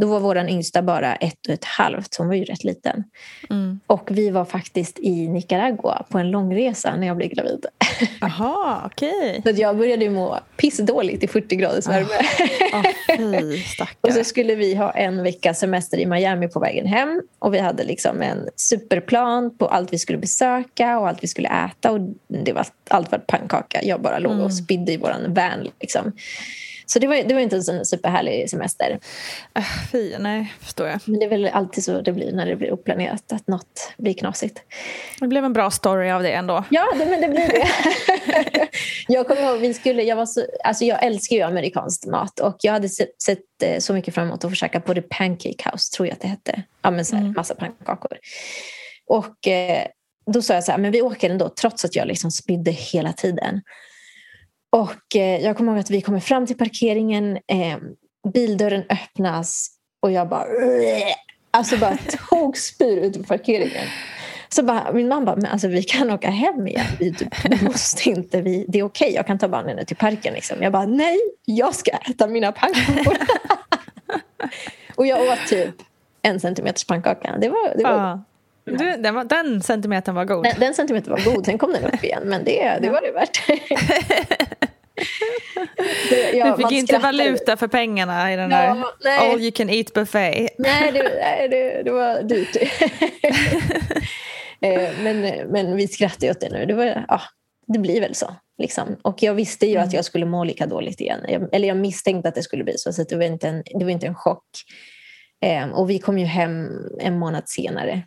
[0.00, 3.04] Då var vår yngsta bara ett och ett halvt, så hon var ju rätt liten.
[3.50, 3.80] Mm.
[3.86, 7.66] Och vi var faktiskt i Nicaragua på en långresa när jag blev gravid.
[8.20, 9.40] Jaha, okej.
[9.42, 12.08] Så att jag började må pissdåligt i 40 graders värme.
[12.72, 12.82] Åh,
[13.16, 13.62] fy
[14.00, 17.22] Och så skulle vi ha en veckas semester i Miami på vägen hem.
[17.38, 21.48] Och vi hade liksom en superplan på allt vi skulle besöka och allt vi skulle
[21.48, 21.92] äta.
[21.92, 23.80] Och det var, allt var pannkaka.
[23.82, 25.68] Jag bara låg och spydde i våran van.
[25.80, 26.12] Liksom.
[26.86, 28.98] Så det var, det var inte en superhärlig semester.
[29.54, 31.00] Äh, Fy, nej, förstår jag.
[31.04, 34.14] Men det är väl alltid så det blir när det blir oplanerat, att något blir
[34.14, 34.60] knasigt.
[35.20, 36.64] Det blev en bra story av det ändå.
[36.70, 37.68] Ja, det, men det blir det.
[39.08, 42.56] jag kommer ihåg, vi skulle, jag, var så, alltså jag älskar ju amerikansk mat och
[42.60, 45.96] jag hade sett, eh, så mycket fram emot att få käka på The Pancake House,
[45.96, 46.62] tror jag att det hette.
[46.82, 48.18] Ja, men så här, massa pannkakor.
[49.06, 49.86] Och eh,
[50.32, 53.12] då sa jag så här, men vi åker ändå trots att jag liksom spydde hela
[53.12, 53.62] tiden.
[54.76, 57.76] Och eh, jag kommer ihåg att vi kommer fram till parkeringen, eh,
[58.32, 59.70] bildörren öppnas
[60.02, 60.44] och jag bara...
[61.50, 61.98] Alltså bara
[62.30, 63.86] tokspyr ut på parkeringen.
[64.48, 66.86] Så bara, min man bara, men alltså vi kan åka hem igen.
[66.98, 70.34] Vi, typ, måste inte, vi, det är okej, jag kan ta barnen till parken.
[70.34, 70.62] Liksom.
[70.62, 73.16] Jag bara, nej, jag ska äta mina pannkakor.
[74.94, 75.74] och jag åt typ
[76.22, 77.36] en centimeters pannkaka.
[77.40, 78.24] Det var, det var Ja.
[78.66, 80.44] Du, den, var, den centimetern var god.
[80.44, 82.22] Den, den centimetern var god, sen kom den upp igen.
[82.24, 83.46] Men det, det var det värt.
[86.10, 89.30] det, ja, du fick inte valuta för pengarna i den ja, där nej.
[89.30, 90.48] all you can eat buffé.
[90.58, 92.56] Nej, det, nej, det, det var dyrt.
[94.60, 96.66] Eh, men, men vi skrattar åt det nu.
[96.66, 97.20] Det, var, ja,
[97.66, 98.34] det blir väl så.
[98.58, 98.96] Liksom.
[99.02, 99.84] Och jag visste ju mm.
[99.84, 101.20] att jag skulle må lika dåligt igen.
[101.28, 103.84] Jag, eller jag misstänkte att det skulle bli så, så det, var inte en, det
[103.84, 104.48] var inte en chock.
[105.44, 106.68] Eh, och vi kom ju hem
[107.00, 108.02] en månad senare.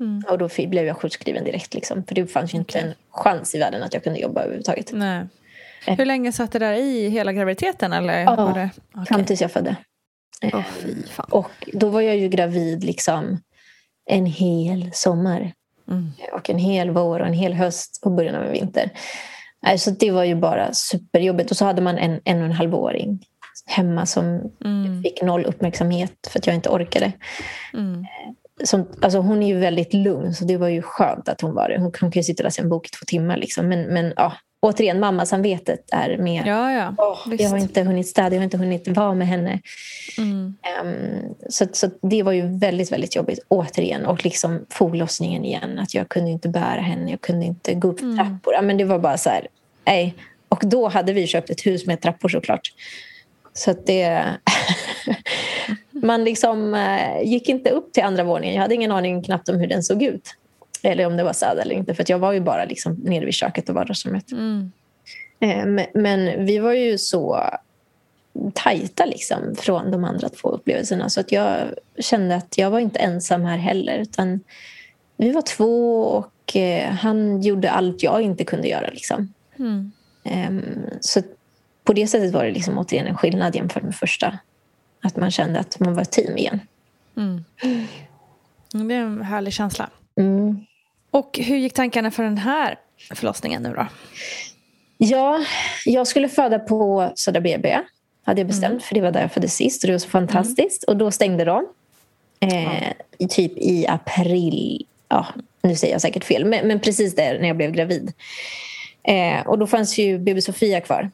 [0.00, 0.22] Mm.
[0.28, 1.74] Och då blev jag sjukskriven direkt.
[1.74, 4.90] Liksom, för det fanns ju inte en chans i världen att jag kunde jobba överhuvudtaget.
[4.92, 5.26] Nej.
[5.86, 5.96] Eh.
[5.96, 7.92] Hur länge satt det där i hela graviditeten?
[7.92, 8.70] Eller ja, var det?
[8.92, 9.06] Okay.
[9.06, 9.76] fram tills jag födde.
[10.42, 10.64] Oh,
[11.30, 13.40] och då var jag ju gravid liksom
[14.10, 15.52] en hel sommar.
[15.90, 16.12] Mm.
[16.32, 18.90] Och en hel vår och en hel höst och början av en vinter.
[19.76, 21.50] Så det var ju bara superjobbigt.
[21.50, 23.24] Och så hade man en en och en halvåring
[23.66, 25.02] hemma som mm.
[25.02, 27.12] fick noll uppmärksamhet för att jag inte orkade.
[27.74, 28.06] Mm.
[28.64, 31.68] Som, alltså hon är ju väldigt lugn, så det var ju skönt att hon var
[31.68, 31.74] det.
[31.76, 33.36] Hon, hon kan ju sitta och läsa en bok i två timmar.
[33.36, 33.68] Liksom.
[33.68, 36.46] Men, men ja, återigen, mammasamvetet är mer...
[36.46, 36.94] Ja, ja.
[36.98, 39.60] Oh, jag har inte hunnit städa, jag har inte hunnit vara med henne.
[40.18, 40.56] Mm.
[40.82, 43.38] Um, så, så det var ju väldigt, väldigt jobbigt.
[43.48, 44.06] Återigen.
[44.06, 45.78] Och liksom förlossningen igen.
[45.78, 48.16] Att jag kunde inte bära henne, jag kunde inte gå upp mm.
[48.16, 48.62] trappor.
[48.62, 49.46] Men det var bara så här,
[49.86, 50.14] nej.
[50.48, 52.72] Och då hade vi köpt ett hus med trappor såklart.
[53.52, 54.24] Så att det...
[55.90, 58.54] man liksom uh, gick inte upp till andra våningen.
[58.54, 60.34] Jag hade ingen aning knappt om hur den såg ut.
[60.82, 61.94] Eller om det var städ eller inte.
[61.94, 64.32] För jag var ju bara liksom nere vid köket och vardagsrummet.
[64.32, 64.72] Mm.
[65.40, 67.42] Eh, men vi var ju så
[68.54, 71.08] tajta liksom från de andra två upplevelserna.
[71.08, 71.58] Så att jag
[71.98, 73.98] kände att jag var inte ensam här heller.
[73.98, 74.40] Utan
[75.16, 78.90] vi var två och eh, han gjorde allt jag inte kunde göra.
[78.90, 79.32] Liksom.
[79.58, 79.92] Mm.
[80.24, 80.62] Ehm,
[81.00, 81.22] så
[81.88, 84.38] på det sättet var det liksom återigen en skillnad jämfört med första.
[85.02, 86.60] Att man kände att man var ett team igen.
[87.16, 87.44] Mm.
[88.72, 89.90] Det är en härlig känsla.
[90.20, 90.66] Mm.
[91.10, 92.78] Och hur gick tankarna för den här
[93.14, 93.86] förlossningen nu då?
[94.98, 95.44] Ja,
[95.84, 97.78] jag skulle föda på Södra BB.
[98.24, 98.80] Hade jag bestämt, mm.
[98.80, 99.84] för det var där jag föddes sist.
[99.84, 100.84] Och det var så fantastiskt.
[100.88, 100.92] Mm.
[100.92, 101.66] Och då stängde de.
[102.40, 103.28] Eh, ja.
[103.28, 104.86] Typ i april.
[105.08, 105.26] Ja,
[105.62, 106.44] nu säger jag säkert fel.
[106.44, 108.12] Men, men precis där när jag blev gravid.
[109.02, 111.10] Eh, och då fanns ju BB Sofia kvar.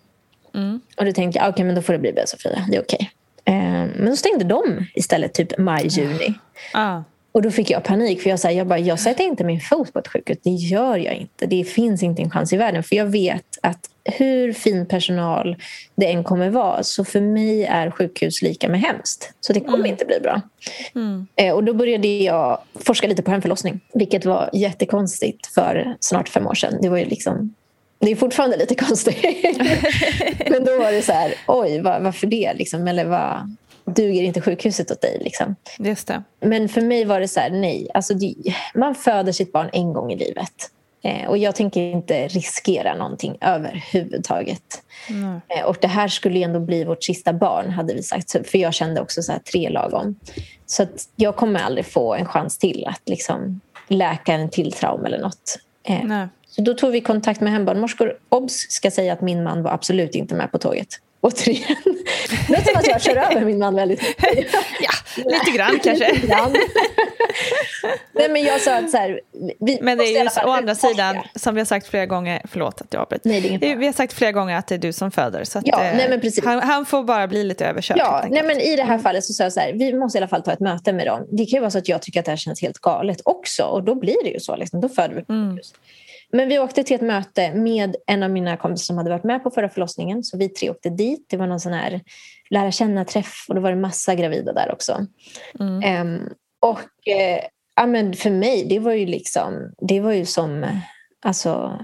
[0.55, 0.80] Mm.
[0.96, 2.66] Och då tänkte jag, okej okay, men då får det bli BB Sofia.
[2.70, 3.11] Det är okej.
[3.46, 3.57] Okay.
[3.57, 6.34] Eh, men då stängde de istället typ maj, juni.
[6.72, 7.02] Ah.
[7.32, 9.92] Och då fick jag panik för jag sa jag, bara, jag sätter inte min fot
[9.92, 10.38] på ett sjukhus.
[10.42, 11.46] Det gör jag inte.
[11.46, 12.82] Det finns inte en chans i världen.
[12.82, 15.57] För jag vet att hur fin personal
[15.94, 19.32] det än kommer vara så för mig är sjukhus lika med hemskt.
[19.40, 19.90] Så det kommer mm.
[19.90, 20.40] inte bli bra.
[20.94, 21.26] Mm.
[21.36, 23.80] Eh, och då började jag forska lite på hemförlossning.
[23.94, 26.78] Vilket var jättekonstigt för snart fem år sedan.
[26.82, 27.55] Det var ju liksom
[28.05, 29.16] det är fortfarande lite konstigt.
[30.50, 32.55] Men då var det så här, oj, var, varför det?
[32.55, 32.88] Liksom?
[32.88, 35.18] Eller vad, duger inte sjukhuset åt dig?
[35.20, 35.57] Liksom.
[36.40, 37.88] Men för mig var det så här, nej.
[37.94, 38.14] Alltså,
[38.74, 40.70] man föder sitt barn en gång i livet.
[41.05, 44.82] Eh, och jag tänker inte riskera någonting överhuvudtaget.
[45.09, 45.40] Mm.
[45.66, 48.30] Och det här skulle ändå bli vårt sista barn, hade vi sagt.
[48.50, 50.16] För jag kände också så här, tre lagom.
[50.66, 50.86] Så
[51.16, 55.59] jag kommer aldrig få en chans till att liksom, läka en till trauma eller något.
[55.82, 56.26] Eh,
[56.57, 58.18] så då tog vi kontakt med hembarnmorskor.
[58.28, 58.66] Obs!
[58.70, 61.76] ska säga att min man var absolut inte med på tåget återigen.
[62.48, 64.55] Det låter som att jag kör över min man väldigt mycket.
[64.80, 66.12] ja, lite grann kanske.
[66.12, 66.55] lite grann.
[68.12, 69.20] Nej, men jag sa att så här,
[69.61, 72.80] vi Men det är ju å andra sidan, som vi har sagt flera gånger, förlåt
[72.80, 73.28] att jag avbryter.
[73.28, 75.44] Nej, det är Vi har sagt flera gånger att det är du som föder.
[75.44, 76.44] Så att, ja, nej, men precis.
[76.44, 77.96] Han, han, får bara bli lite överkörd.
[77.98, 80.20] Ja, nej, men I det här fallet så sa jag så här, vi måste i
[80.20, 81.26] alla fall ta ett möte med dem.
[81.30, 83.62] Det kan ju vara så att jag tycker att det här känns helt galet också.
[83.62, 84.57] Och då blir det ju så.
[84.57, 84.80] Liksom.
[84.80, 85.59] Då föder vi på mm.
[86.35, 89.43] Men vi åkte till ett möte med en av mina kompisar som hade varit med
[89.43, 90.24] på förra förlossningen.
[90.24, 91.26] Så vi tre åkte dit.
[91.28, 92.01] Det var någon sån här
[92.51, 95.07] lära känna-träff och då var det massa gravida där också.
[95.61, 96.07] Mm.
[96.07, 96.28] Um,
[96.61, 97.45] och uh,
[97.76, 100.66] ja, men för mig, det var ju liksom, det var ju som
[101.22, 101.78] alltså,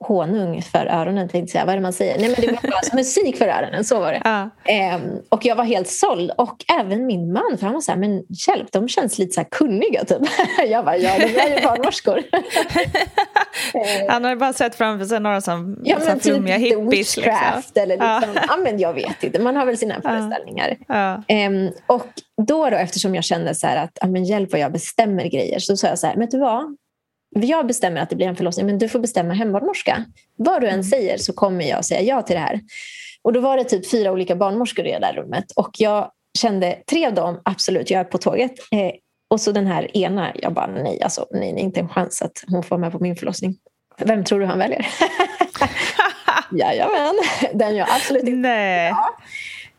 [0.00, 1.64] honung för öronen, tänkte säga.
[1.64, 2.18] Vad är det man säger?
[2.18, 4.22] Nej, men det var bara musik för öronen, så var det.
[4.24, 4.50] Ja.
[4.94, 6.30] Um, och jag var helt såld.
[6.36, 9.44] Och även min man, för han var så här, men hjälp, de känns lite så
[9.50, 10.18] kunniga typ.
[10.68, 12.22] jag bara, ja, de är ju barnmorskor.
[14.08, 17.16] han har ju bara sett framför sig några som ja, men typ flummiga typ hippies.
[17.16, 17.32] Liksom.
[17.74, 18.42] Eller liksom, ja.
[18.48, 18.56] ja.
[18.56, 20.76] men jag vet inte, man har väl sina föreställningar.
[20.88, 21.22] Ja.
[21.46, 22.06] Um, och
[22.46, 25.86] då, då, eftersom jag kände så att, men hjälp vad jag bestämmer grejer, så sa
[25.86, 26.76] jag så här, vet du vad?
[27.30, 30.04] Jag bestämmer att det blir en förlossning men du får bestämma hembarnmorska.
[30.36, 30.84] Vad du än mm.
[30.84, 32.60] säger så kommer jag säga ja till det här.
[33.22, 36.78] Och då var det typ fyra olika barnmorskor i det där rummet och jag kände
[36.90, 38.52] tre av dem, absolut, jag är på tåget.
[38.72, 38.92] Eh,
[39.30, 42.44] och så den här ena, jag bara nej, alltså, nej, nej, inte en chans att
[42.46, 43.56] hon får med på min förlossning.
[43.98, 44.86] Vem tror du han väljer?
[46.52, 47.14] Jajamän,
[47.54, 48.88] den jag absolut inte Nej.
[48.88, 49.16] Ja.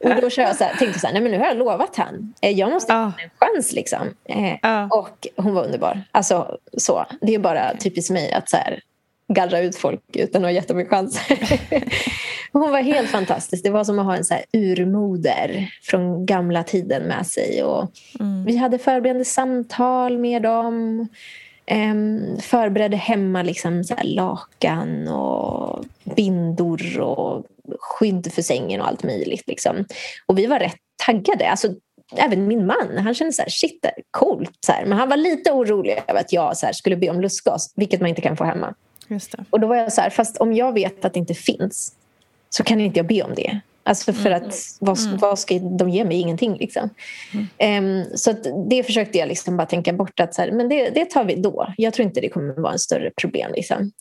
[0.03, 1.95] Och då kör jag så här, tänkte så här, nej men nu har jag lovat
[1.95, 2.33] han.
[2.41, 2.97] Eh, Jag måste Ja.
[2.99, 4.07] ha en chans liksom.
[4.29, 4.87] Eh, Ja.
[4.91, 6.01] Och hon var underbar.
[6.11, 7.05] Alltså så.
[7.21, 8.79] Det är bara typiskt mig att så här,
[9.33, 11.19] gallra ut folk utan att ha gett dem en chans.
[12.51, 13.63] hon var helt fantastisk.
[13.63, 17.63] Det var som att ha en så här urmoder från gamla tiden med sig.
[17.63, 17.91] Och
[18.45, 21.07] Vi hade förberedande samtal med dem.
[21.72, 27.45] Um, förberedde hemma liksom så lakan och bindor och
[27.80, 29.43] skydd för sängen och allt möjligt.
[29.47, 29.86] Liksom.
[30.26, 31.49] Och vi var rätt taggade.
[31.49, 31.67] Alltså,
[32.15, 34.57] även min man, han kände så här, shit, coolt.
[34.65, 34.86] Så här.
[34.86, 38.01] Men han var lite orolig över att jag så här, skulle be om lustgas, vilket
[38.01, 38.74] man inte kan få hemma.
[39.49, 41.95] Och då var jag så här, fast om jag vet att det inte finns
[42.49, 43.59] så kan inte jag be om det.
[43.89, 46.17] Alltså för att vad, vad ska de ge mig?
[46.19, 46.89] Ingenting liksom.
[47.57, 48.33] Ehm, så
[48.69, 51.35] det försökte jag liksom bara tänka bort att så här, men det, det tar vi
[51.35, 51.73] då.
[51.77, 53.51] Jag tror inte det kommer vara en större problem.
[53.55, 53.91] Liksom.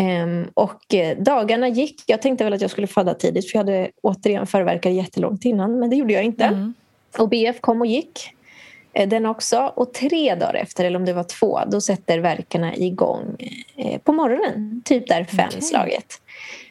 [0.00, 2.02] Ehm, och eh, dagarna gick.
[2.06, 5.78] Jag tänkte väl att jag skulle föda tidigt för jag hade återigen förverkar jättelångt innan
[5.80, 6.44] men det gjorde jag inte.
[7.18, 8.30] Och BF kom och gick.
[8.92, 9.72] Eh, Den också.
[9.76, 13.36] Och tre dagar efter, eller om det var två, då sätter verkarna igång
[13.76, 14.82] eh, på morgonen.
[14.84, 16.06] Typ där fem slaget.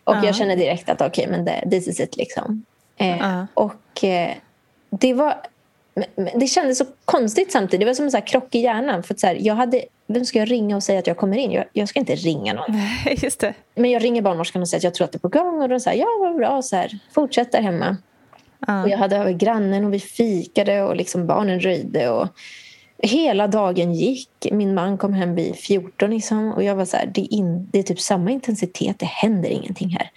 [0.09, 0.25] Och Ja.
[0.25, 2.65] jag känner direkt att okej, men det, this is it liksom.
[2.97, 3.47] Eh, Ja.
[3.53, 4.31] Och eh,
[4.89, 5.33] det var...
[5.93, 7.79] men- men Det kändes så konstigt samtidigt.
[7.79, 9.03] Det var som en så krock i hjärnan.
[9.03, 11.37] För att så här, jag hade, vem ska jag ringa och säga att jag kommer
[11.37, 11.51] in?
[11.51, 12.75] Jag, jag ska inte ringa någon.
[13.17, 13.53] Just det.
[13.75, 15.61] Men jag ringer barnmorskan och säger att jag tror att det är på gång.
[15.61, 16.61] Och de säger ja, vad bra.
[16.61, 17.97] Så här, fortsätt där hemma.
[18.67, 18.83] Ja.
[18.83, 22.09] Och jag hade över grannen och vi fikade och liksom barnen röjde.
[22.09, 22.27] Och
[23.01, 24.29] hela dagen gick.
[24.51, 27.67] Min man kom hem vid 14 liksom, och jag var så här, det är, in,
[27.71, 30.11] det är typ samma intensitet, det händer ingenting här.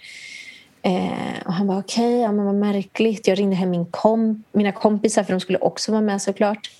[0.81, 3.27] Eh, och han var okej, ja, men vad märkligt.
[3.27, 6.71] Jag ringde hem min kom, mina kompisar för de skulle också vara med såklart.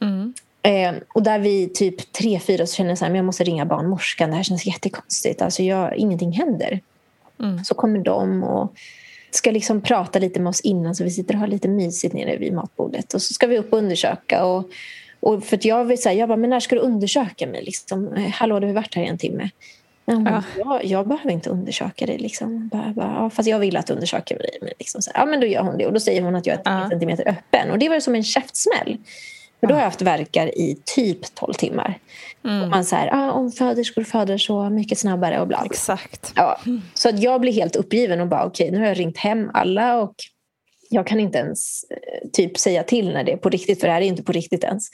[0.00, 0.34] Mm.
[0.62, 4.30] Eh, och där vi typ tre, fyra så kände jag men jag måste ringa barnmorskan.
[4.30, 5.42] Det här känns jättekonstigt.
[5.42, 6.80] Alltså jag, ingenting händer.
[7.40, 7.64] Mm.
[7.64, 8.74] Så kommer de och
[9.30, 12.36] ska liksom prata lite med oss innan så vi sitter och har lite mysigt nere
[12.36, 13.14] vid matbordet.
[13.14, 14.44] Och så ska vi upp och undersöka.
[14.44, 14.70] Och,
[15.24, 17.64] och för jag vill säga, jag bara, men när ska du undersöka mig?
[17.64, 19.50] Liksom, eh, Hallå, du har varit här i en timme.
[20.06, 22.18] Ja, jag, jag behöver inte undersöka dig.
[22.18, 22.68] Liksom.
[22.68, 24.58] Bara, bara, ja, fast jag vill att du undersöker mig.
[24.60, 25.86] Men liksom så ja, men då gör hon det.
[25.86, 26.88] Och då säger hon att jag är 10 Ja.
[26.90, 27.70] centimeter öppen.
[27.70, 28.96] Och det var som en käftsmäll.
[29.60, 31.98] För då har jag haft verkar i typ 12 timmar.
[32.42, 35.62] Och man säger, ah, om föderskor föder så mycket snabbare och bla.
[35.64, 36.32] Exakt.
[36.36, 36.60] Ja,
[36.94, 39.96] så att jag blir helt uppgiven och bara okej, nu har jag ringt hem alla
[39.96, 40.14] och
[40.94, 43.92] jag kan inte ens eh, typ säga till när det är på riktigt, för det
[43.92, 44.88] här är inte på riktigt ens.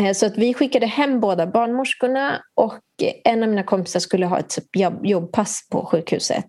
[0.00, 2.78] Eh, Så att vi skickade hem båda barnmorskorna och
[3.24, 6.46] en av mina kompisar skulle ha ett typ jobb- jobbpass på sjukhuset.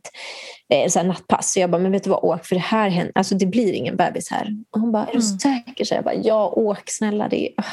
[0.74, 1.54] Eh, Så här nattpass.
[1.54, 3.12] Så jag bara, men vet du vad, åk för det här händer.
[3.16, 4.48] Alltså det blir ingen bebis här.
[4.72, 5.86] Och hon bara, är du säker?
[5.86, 7.28] Så jag bara, ja åk snälla.
[7.28, 7.54] Det är...
[7.58, 7.64] ah."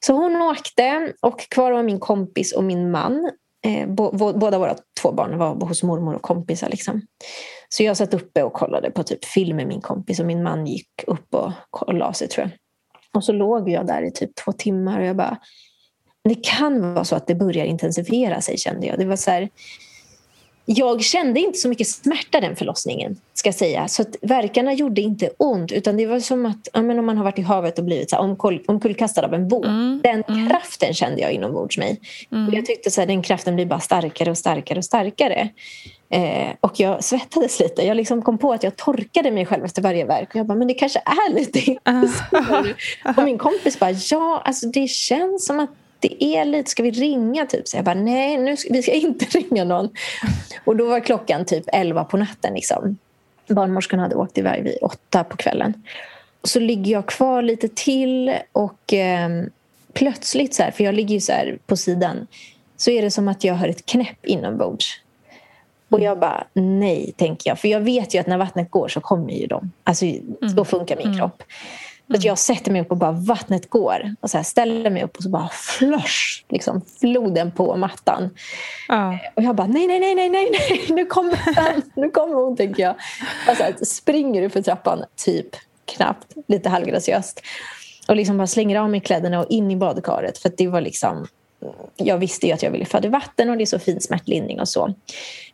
[0.00, 3.30] Så hon åkte och kvar var min kompis och min man.
[4.34, 6.68] Båda våra två barn var hos mormor och kompisar.
[6.68, 7.02] Liksom.
[7.68, 10.66] Så jag satt uppe och kollade på typ film med min kompis och min man
[10.66, 12.58] gick upp och, och la sig tror jag.
[13.14, 15.38] Och så låg jag där i typ två timmar och jag bara...
[16.24, 18.98] Det kan vara så att det börjar intensifiera sig kände jag.
[18.98, 19.48] Det var så här,
[20.70, 23.88] jag kände inte så mycket smärta den förlossningen, ska säga.
[23.88, 27.16] Så att verkarna gjorde inte ont, utan det var som att ja, men om man
[27.16, 29.64] har varit i havet och blivit så här, omkull, omkullkastad av en våg.
[30.02, 32.00] Den kraften kände jag inombords mig.
[32.48, 35.48] Och jag tyckte så här, den kraften blir bara starkare och starkare och starkare.
[36.10, 37.82] Eh, och jag svettades lite.
[37.82, 40.28] Jag liksom kom på att jag torkade mig själv efter varje verk.
[40.28, 42.74] Och jag bara, men det kanske är lite intensivare.
[43.16, 46.90] Och min kompis bara, ja, alltså det känns som att det är lite, ska vi
[46.90, 47.68] ringa typ?
[47.68, 49.90] Så jag bara, nej, nu ska, vi ska inte ringa någon.
[50.64, 52.54] Och då var klockan typ 11 på natten.
[52.54, 52.98] Liksom.
[53.48, 55.82] Barnmorskan hade åkt iväg vid åtta på kvällen.
[56.42, 59.28] Så ligger jag kvar lite till och eh,
[59.92, 62.26] plötsligt så här, för jag ligger ju så här på sidan,
[62.76, 65.00] så är det som att jag hör ett knäpp inombords.
[65.90, 67.58] Och jag bara, nej, tänker jag.
[67.58, 69.72] För jag vet ju att när vattnet går så kommer ju de.
[69.84, 70.06] Alltså,
[70.56, 71.42] så funkar min kropp.
[72.10, 74.14] Så att jag sätter mig upp och bara, vattnet går.
[74.20, 78.30] Och så här, ställer mig upp och så bara, flush, liksom floden på mattan.
[78.88, 79.18] Ja.
[79.34, 82.56] Och jag bara, nej, nej, nej, nej, nej, nej, nu kommer den, nu kommer hon,
[82.56, 82.94] tänker jag.
[83.48, 85.46] Och så här, springer du för trappan, typ,
[85.84, 87.42] knappt, lite halvgraciöst.
[88.08, 90.38] Och liksom bara slänger av mig kläderna och in i badkaret.
[90.38, 91.26] För det var liksom,
[91.96, 94.68] jag visste ju att jag ville föda vatten och det är så fin smärtlindring och
[94.68, 94.94] så.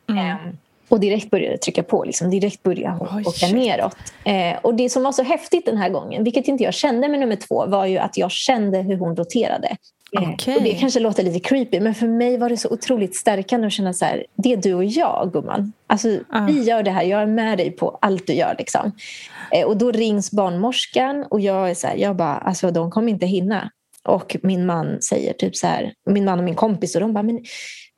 [0.09, 0.57] Ehm,
[0.89, 2.31] och direkt började trycka på, liksom.
[2.31, 3.55] direkt började Oj, åka shit.
[3.55, 3.97] neråt.
[4.25, 7.21] Eh, och det som var så häftigt den här gången, vilket inte jag kände med
[7.21, 9.77] nummer två, var ju att jag kände hur hon roterade.
[10.21, 10.57] Eh, Okej.
[10.57, 13.73] Och det kanske låter lite creepy, men för mig var det så otroligt stärkande att
[13.73, 15.73] känna så här, det är du och jag gumman.
[15.87, 16.47] Alltså, Ja.
[16.49, 18.55] Vi gör det här, jag är med dig på allt du gör.
[18.59, 18.93] Liksom.
[19.53, 23.09] Eh, och då rings barnmorskan och jag är så här, jag bara, alltså de kommer
[23.13, 23.71] inte hinna.
[24.09, 27.23] Och min man säger typ så här, min man och min kompis och de bara,
[27.23, 27.45] men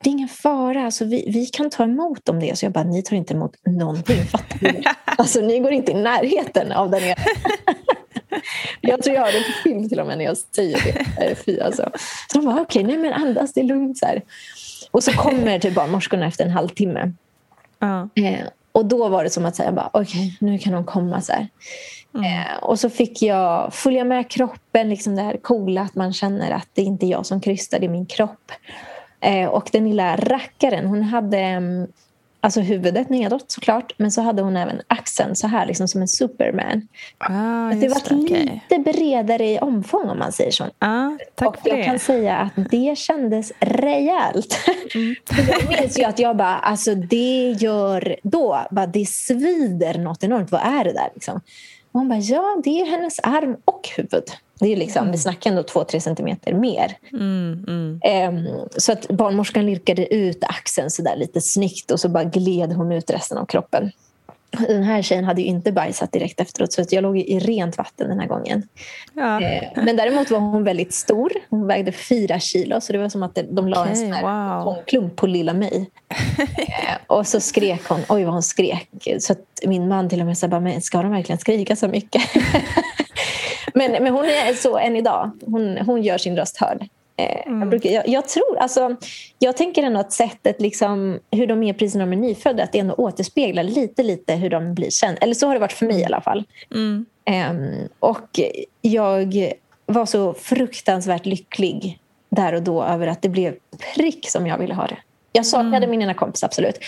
[0.03, 2.57] det är ingen fara, alltså, vi, vi kan ta emot om det.
[2.57, 4.83] Så jag bara, ni tar inte emot någonting, fattar ni?
[5.05, 7.15] alltså ni går inte i närheten av där nere.
[8.81, 11.35] jag tror jag har det på film till och med när jag säger det.
[11.35, 11.89] Fy, alltså.
[12.31, 13.97] Så de bara, okej, okay, nej men andas, det är lugnt.
[13.97, 14.21] Så här.
[14.91, 17.11] Och så kommer typ barnmorskorna efter en halvtimme.
[17.83, 18.25] Uh.
[18.25, 21.21] Eh, och då var det som att säga, okej, okay, nu kan de komma.
[21.21, 22.25] så mm.
[22.25, 26.51] eh, och så fick jag följa med kroppen, liksom det här coola att man känner
[26.51, 28.51] att det är inte jag som krystar, det är min kropp.
[29.21, 31.87] Eh, och den lilla rackaren, hon hade mm,
[32.41, 36.07] alltså huvudet nedåt såklart, men så hade hon även axeln så här, liksom som en
[36.07, 36.87] superman.
[37.17, 38.43] Ah, det var det, okay.
[38.69, 40.63] lite bredare i omfång om man säger så.
[40.79, 41.83] Ah, tack och jag det.
[41.83, 44.59] kan säga att det kändes rejält.
[44.95, 45.15] Mm.
[45.49, 50.51] jag minns ju att jag bara, alltså det gör, då, bara, det svider något enormt.
[50.51, 51.41] Vad är det där liksom?
[51.97, 54.23] Och hon bara, ja det är hennes arm och huvud.
[54.59, 55.11] Det är liksom, mm.
[55.11, 56.97] Vi snackar ändå två, tre centimeter mer.
[57.13, 58.37] Mm, mm.
[58.37, 62.73] Um, så att barnmorskan lirkade ut axeln så där lite snyggt och så bara gled
[62.73, 63.91] hon ut resten av kroppen.
[64.49, 68.09] Den här tjejen hade ju inte bajsat direkt efteråt så jag låg i rent vatten
[68.09, 68.63] den här gången.
[69.13, 69.41] Ja.
[69.41, 71.31] Eh, men däremot var hon väldigt stor.
[71.49, 74.63] Hon vägde fyra kilo så det var som att de la okay, en sån här
[74.63, 74.77] wow.
[74.85, 75.89] klump på lilla mig.
[76.67, 78.89] eh, och så skrek hon, oj vad hon skrek.
[79.19, 79.35] Så
[79.65, 82.21] min man till och med sa, men ska de verkligen skrika så mycket?
[83.73, 85.31] men, men hon är så än idag.
[85.45, 86.87] Hon, hon gör sin röst hörd.
[87.17, 87.59] Mm.
[87.59, 88.95] Jag, brukar, jag, jag, tror, alltså,
[89.39, 92.71] jag tänker ändå att sättet liksom, hur de är precis när de är nyfödda, att
[92.71, 95.21] det ändå återspeglar lite, lite hur de blir kända.
[95.21, 96.43] Eller så har det varit för mig i alla fall.
[96.73, 97.05] Mm.
[97.51, 98.39] Um, och
[98.81, 99.53] jag
[99.85, 101.99] var så fruktansvärt lycklig
[102.29, 103.55] där och då över att det blev
[103.95, 104.97] prick som jag ville ha det.
[105.31, 105.89] Jag saknade mm.
[105.89, 106.79] min ena kompis, absolut.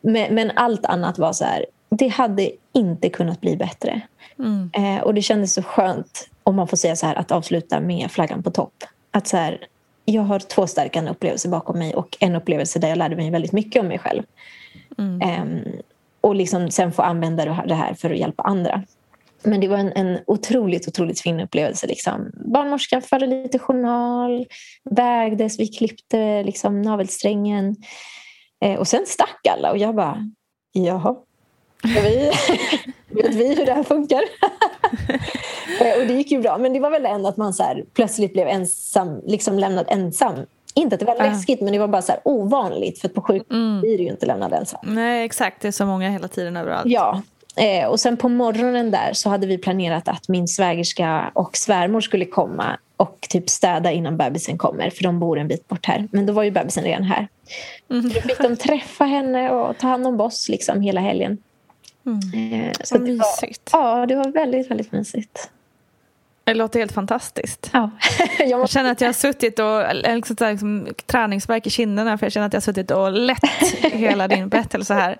[0.00, 4.00] Men, men, allt annat var så här, det hade inte kunnat bli bättre.
[4.38, 4.70] Mm.
[4.78, 8.10] Uh, och det kändes så skönt, om man får säga så här, att avsluta med
[8.10, 8.84] flaggan på topp.
[9.10, 9.66] Att så här,
[10.14, 13.52] jag har två stärkande upplevelser bakom mig och en upplevelse där jag lärde mig väldigt
[13.52, 14.22] mycket om mig själv.
[14.98, 15.42] Mm.
[15.42, 15.64] Um,
[16.20, 18.82] och liksom sen få använda det här för att hjälpa andra.
[19.42, 21.86] Men det var en, en otroligt, otroligt fin upplevelse.
[21.86, 22.30] Liksom.
[22.34, 24.46] Barnmorskan förde lite journal,
[24.90, 27.76] vägdes, vi klippte liksom, navelsträngen.
[28.64, 30.30] Eh, och sen stack alla och jag bara,
[30.72, 31.16] jaha,
[31.84, 32.30] vi,
[33.22, 34.20] vet vi hur det här funkar?
[36.00, 36.58] och det gick ju bra.
[36.58, 40.34] Men det var väl ändå att man så här, plötsligt blev ensam, liksom lämnad ensam.
[40.74, 41.22] Inte att det var Ja.
[41.24, 43.00] läskigt, men det var bara så här ovanligt.
[43.00, 43.80] För på sjukhus Mm.
[43.80, 44.80] blir du ju inte lämnad ensam.
[44.82, 45.62] Nej, exakt.
[45.62, 46.86] Det är så många hela tiden överallt.
[46.86, 47.22] Ja.
[47.56, 52.00] Eh, och sen på morgonen där så hade vi planerat att min svägerska och svärmor
[52.00, 56.08] skulle komma och typ städa innan bebisen kommer, för de bor en bit bort här.
[56.12, 57.28] Men då var ju bebisen redan här.
[57.90, 58.02] Mm.
[58.08, 61.38] Då fick de träffa henne och ta hand om oss liksom hela helgen.
[62.08, 62.62] Mm.
[62.62, 63.70] Eh, så Vad det var, mysigt.
[63.72, 65.50] ja, det var väldigt, väldigt mysigt.
[66.44, 67.70] Det låter helt fantastiskt.
[67.72, 67.90] Ja.
[68.38, 69.82] jag känner att jag har suttit och
[70.14, 73.44] liksom, liksom, träningsverk i kinderna för jag känner att jag har suttit och lett
[73.82, 75.18] hela din berättelse här.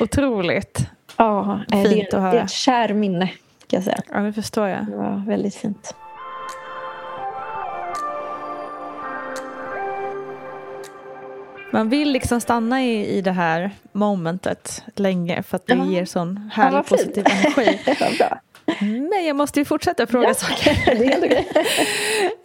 [0.00, 0.86] Otroligt.
[1.16, 2.42] ja, eh, Fint det, att det är höra.
[2.42, 3.26] ett kär minne,
[3.66, 4.00] kan jag säga.
[4.12, 4.86] Ja, det förstår jag.
[4.86, 5.94] Det var väldigt fint.
[11.78, 15.86] Man vill liksom stanna i, i det här momentet länge för att det Ja.
[15.86, 16.88] ger sån Ja, härlig fint.
[16.88, 17.78] positiv energi.
[19.10, 20.34] Men jag måste ju fortsätta fråga Ja.
[20.34, 20.82] saker.
[20.98, 21.48] det är helt okej.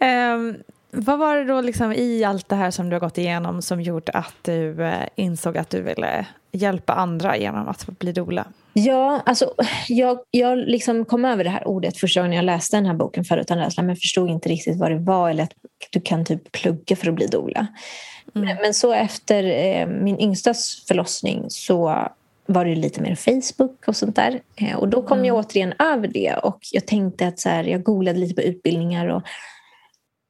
[0.00, 0.56] Ehm,
[0.90, 3.80] vad var det då liksom i allt det här som du har gått igenom som
[3.82, 8.46] gjorde att du eh, insåg att du ville hjälpa andra genom att bli doula?
[8.72, 9.54] Ja, alltså,
[9.88, 13.24] jag, jag liksom kom över det här ordet första gången jag läste den här boken
[13.24, 15.52] För utan rädsla men förstod inte riktigt vad det var eller att
[15.90, 17.66] du kan typ plugga för att bli doula.
[18.32, 22.08] Men, men så efter eh, min yngstas förlossning så
[22.46, 24.40] var det lite mer Facebook och sånt där.
[24.56, 27.82] Eh, och då kom jag återigen över det och jag tänkte att så här, jag
[27.82, 29.22] googlade lite på utbildningar och,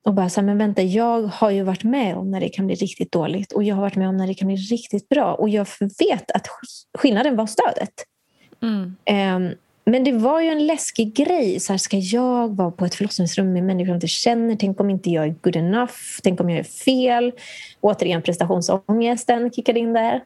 [0.05, 2.66] och bara så här, men vänta, jag har ju varit med om när det kan
[2.66, 5.34] bli riktigt dåligt och jag har varit med om när det kan bli riktigt bra
[5.34, 5.66] och jag
[5.99, 7.92] vet att sk- skillnaden var stödet.
[8.62, 8.97] Mm.
[9.05, 9.55] Ehm,
[9.85, 11.61] men det var ju en läskig grej.
[11.61, 14.57] Så här, ska jag vara på ett förlossningsrum med människor jag inte känner?
[14.57, 15.93] Tänk om inte jag är good enough?
[16.22, 17.32] Tänk om jag är fel?
[17.80, 20.24] Återigen prestationsångesten kickade in där.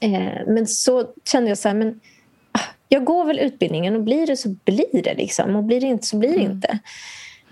[0.00, 2.00] Eh, men så kände jag så här, men
[2.52, 5.14] ah, jag går väl utbildningen och blir det så blir det.
[5.14, 5.56] Liksom.
[5.56, 6.78] Och blir det inte så blir det inte.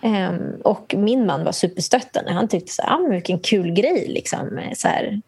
[0.02, 2.32] Ehm, och min man var superstöttande.
[2.32, 4.06] Han tyckte så här, ah, vilken kul grej.
[4.08, 4.58] Liksom.
[4.58, 5.20] Eh, Så här,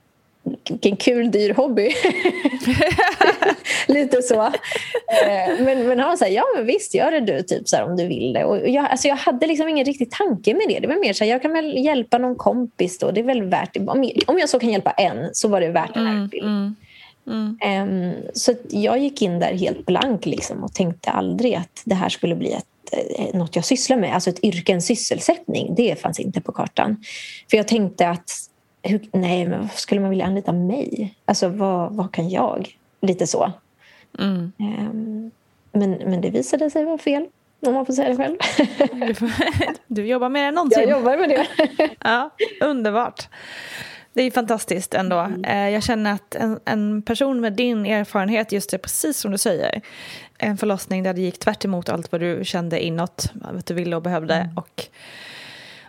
[0.68, 1.90] vilken kul dyr hobby.
[3.86, 4.42] Lite så.
[4.44, 7.76] Eh, Men, men han var så här, ja men visst gör det du typ så
[7.76, 8.44] här, om du vill det.
[8.44, 10.80] Och jag, alltså, jag hade liksom ingen riktig tanke med det.
[10.80, 13.10] Det var mer så här, jag kan väl hjälpa någon kompis då.
[13.10, 13.76] Det är väl värt.
[13.76, 16.28] Om jag, om jag så kan hjälpa en så var det värt den här Mm,
[16.42, 16.76] mm,
[17.26, 17.58] mm.
[17.60, 22.08] Ehm, så jag gick in där helt blank liksom, och tänkte aldrig att det här
[22.08, 24.14] skulle bli ett, eh, något jag sysslar med.
[24.14, 25.74] Alltså ett yrke, en sysselsättning.
[25.74, 27.04] Det fanns inte på kartan.
[27.50, 28.30] För jag tänkte att
[28.84, 31.14] hur, nej, men skulle man vilja anlita mig?
[31.24, 32.76] Alltså vad, vad kan jag?
[33.00, 33.52] Lite så.
[34.18, 34.52] Mm.
[34.58, 35.30] Um,
[35.72, 37.26] men, men det visade sig vara fel,
[37.66, 38.36] om man får säga det själv.
[39.86, 40.82] du jobbar med det någonsin.
[40.82, 41.46] Jag jobbar med det.
[42.00, 42.30] ja,
[42.60, 43.28] underbart.
[44.12, 45.18] Det är fantastiskt ändå.
[45.18, 45.72] Mm.
[45.72, 49.80] Jag känner att en, en, person med din erfarenhet, just det, precis som du säger,
[50.38, 54.02] en förlossning där det gick tvärt allt vad du kände inåt, vad du ville och
[54.02, 54.34] behövde.
[54.34, 54.56] Mm.
[54.56, 54.88] Och,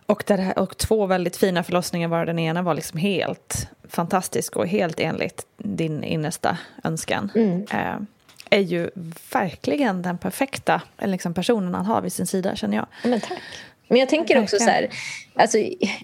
[0.06, 4.68] och, där, och två väldigt fina förlossningar var den ena var liksom helt fantastisk och
[4.68, 7.32] helt enligt din innersta önskan.
[7.36, 7.66] Mm.
[7.72, 8.08] Eh,
[8.50, 8.90] är ju
[9.32, 12.88] verkligen den perfekta liksom, personen han har vid sin sida, känner jag.
[13.04, 13.40] Men tack.
[13.88, 14.90] Men jag tänker också så här,
[15.36, 15.58] alltså,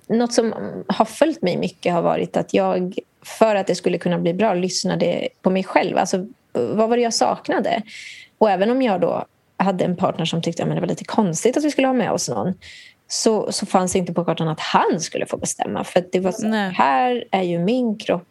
[0.07, 0.53] något som
[0.87, 4.53] har följt mig mycket har varit att jag, för att det skulle kunna bli bra,
[4.53, 5.97] lyssnade på mig själv.
[5.97, 7.81] Alltså, vad var det jag saknade?
[8.37, 9.25] Och även om jag då
[9.57, 12.11] hade en partner som tyckte att det var lite konstigt att vi skulle ha med
[12.11, 12.53] oss någon
[13.11, 15.83] så, så fanns det inte på kartan att han skulle få bestämma.
[15.83, 18.27] För det var så, här är ju min kropp.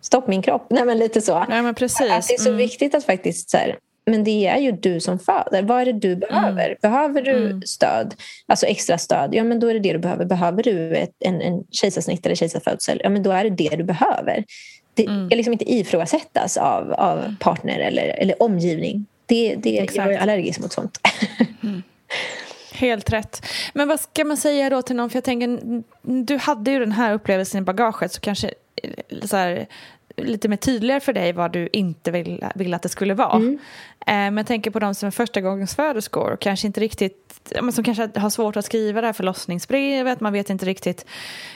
[0.00, 0.66] Stopp min kropp.
[0.70, 1.32] Nej, men lite så.
[1.48, 2.10] Ja, men precis.
[2.10, 2.58] Att det är så mm.
[2.58, 5.62] viktigt att faktiskt så här, men det är ju du som föder.
[5.62, 6.66] Vad är det du behöver?
[6.66, 6.78] Mm.
[6.82, 7.62] Behöver du mm.
[7.62, 8.14] stöd,
[8.46, 10.24] alltså extra stöd, ja men då är det det du behöver.
[10.24, 13.84] Behöver du ett, en, en kejsarsnitt eller kejsarfödsel, ja men då är det det du
[13.84, 14.44] behöver.
[14.94, 15.26] Det mm.
[15.26, 17.36] ska liksom inte ifrågasättas av, av mm.
[17.36, 19.06] partner eller, eller omgivning.
[19.26, 21.00] Det, det, jag är allergisk mot sånt.
[21.62, 21.82] Mm.
[22.76, 23.46] Helt rätt.
[23.74, 25.10] Men vad ska man säga då till någon?
[25.10, 28.50] För jag tänker, du hade ju den här upplevelsen i bagaget så kanske
[28.82, 29.66] eh, så här,
[30.16, 33.36] lite mer tydligare för dig vad du inte vill, vill att det skulle vara.
[33.36, 33.58] Mm.
[34.00, 37.26] Eh, men jag tänker på de som är första gångens föderskor och kanske inte riktigt
[37.72, 40.20] som kanske har svårt att skriva det här förlossningsbrevet.
[40.20, 41.06] Man vet inte riktigt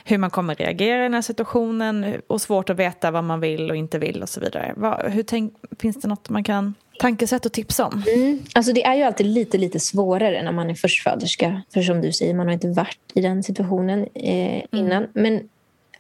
[0.05, 3.71] hur man kommer reagera i den här situationen och svårt att veta vad man vill
[3.71, 4.75] och inte vill och så vidare.
[5.09, 8.03] Hur tänk, finns det något man kan tankesätt och tips om?
[8.15, 8.43] Mm.
[8.55, 11.63] Alltså det är ju alltid lite, lite svårare när man är förstföderska.
[11.75, 14.67] För som du säger, man har inte varit i den situationen eh, mm.
[14.73, 15.03] innan.
[15.03, 15.11] Mm.
[15.13, 15.49] Men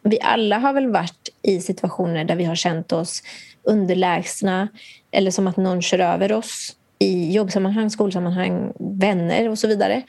[0.03, 3.23] vi alla har väl varit i situationer där vi har känt oss
[3.63, 4.69] underlägsna
[5.11, 10.03] eller som att någon kör över oss i jobbsammanhang, skolsammanhang, vänner och så vidare.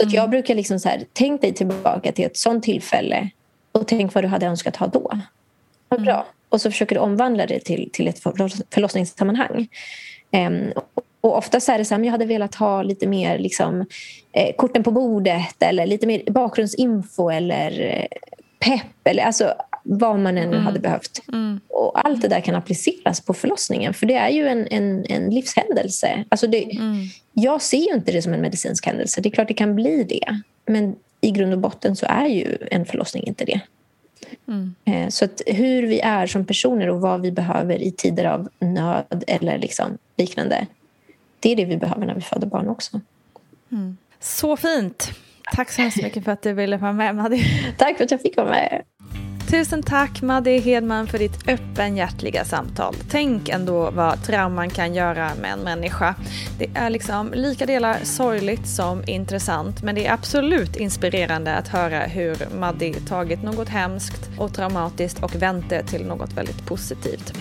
[0.00, 0.14] Mm.
[0.14, 3.30] jag brukar liksom så här, tänk dig tillbaka till ett sånt tillfälle
[3.72, 5.20] och tänk vad du hade önskat ha då.
[5.88, 6.14] Vad bra.
[6.14, 6.26] Mm.
[6.48, 8.22] Och så försöker du omvandla det till, till ett
[8.70, 9.68] förlossningssammanhang.
[10.32, 10.72] Um,
[11.20, 13.86] och ofta är det så här, jag hade velat ha lite mer liksom,
[14.32, 18.06] eh, korten på bordet eller lite mer bakgrundsinfo eller eh,
[18.58, 20.64] pepp eller alltså vad man än mm.
[20.64, 21.20] hade behövt.
[21.32, 21.60] Mm.
[21.68, 25.30] Och allt det där kan appliceras på förlossningen för det är ju en, en, en
[25.30, 26.24] livshändelse.
[26.28, 26.96] Alltså det, mm.
[27.32, 29.20] Jag ser ju inte det som en medicinsk händelse.
[29.20, 30.40] Det är klart det kan bli det.
[30.66, 33.60] Men i grund och botten så är ju en förlossning inte det.
[34.48, 34.74] Mm.
[34.84, 38.48] Eh, så att hur vi är som personer och vad vi behöver i tider av
[38.58, 40.66] nöd eller liksom liknande.
[41.40, 43.00] Det är det vi behöver när vi föder barn också.
[43.72, 43.96] Mm.
[44.20, 45.12] Så fint.
[45.52, 47.42] Tack så hemskt mycket för att du ville vara med, Maddy.
[47.76, 48.82] Tack för att jag fick vara med.
[49.50, 52.94] Tusen tack Madde Hedman för ditt öppenhjärtliga samtal.
[53.10, 56.14] Tänk ändå vad trauman kan göra med en människa.
[56.58, 62.00] Det är liksom lika delar sorgligt som intressant men det är absolut inspirerande att höra
[62.00, 67.32] hur Madde tagit något hemskt och traumatiskt och vänt det till något väldigt positivt.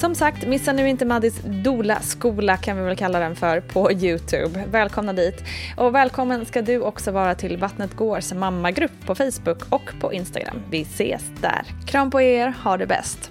[0.00, 4.64] Som sagt, missa nu inte Maddis Dola-skola kan vi väl kalla den för på Youtube.
[4.70, 5.44] Välkomna dit.
[5.76, 10.62] Och välkommen ska du också vara till Vattnet Gårs mammagrupp på Facebook och på Instagram.
[10.70, 11.62] Vi ses där.
[11.86, 13.30] Kram på er, ha det bäst.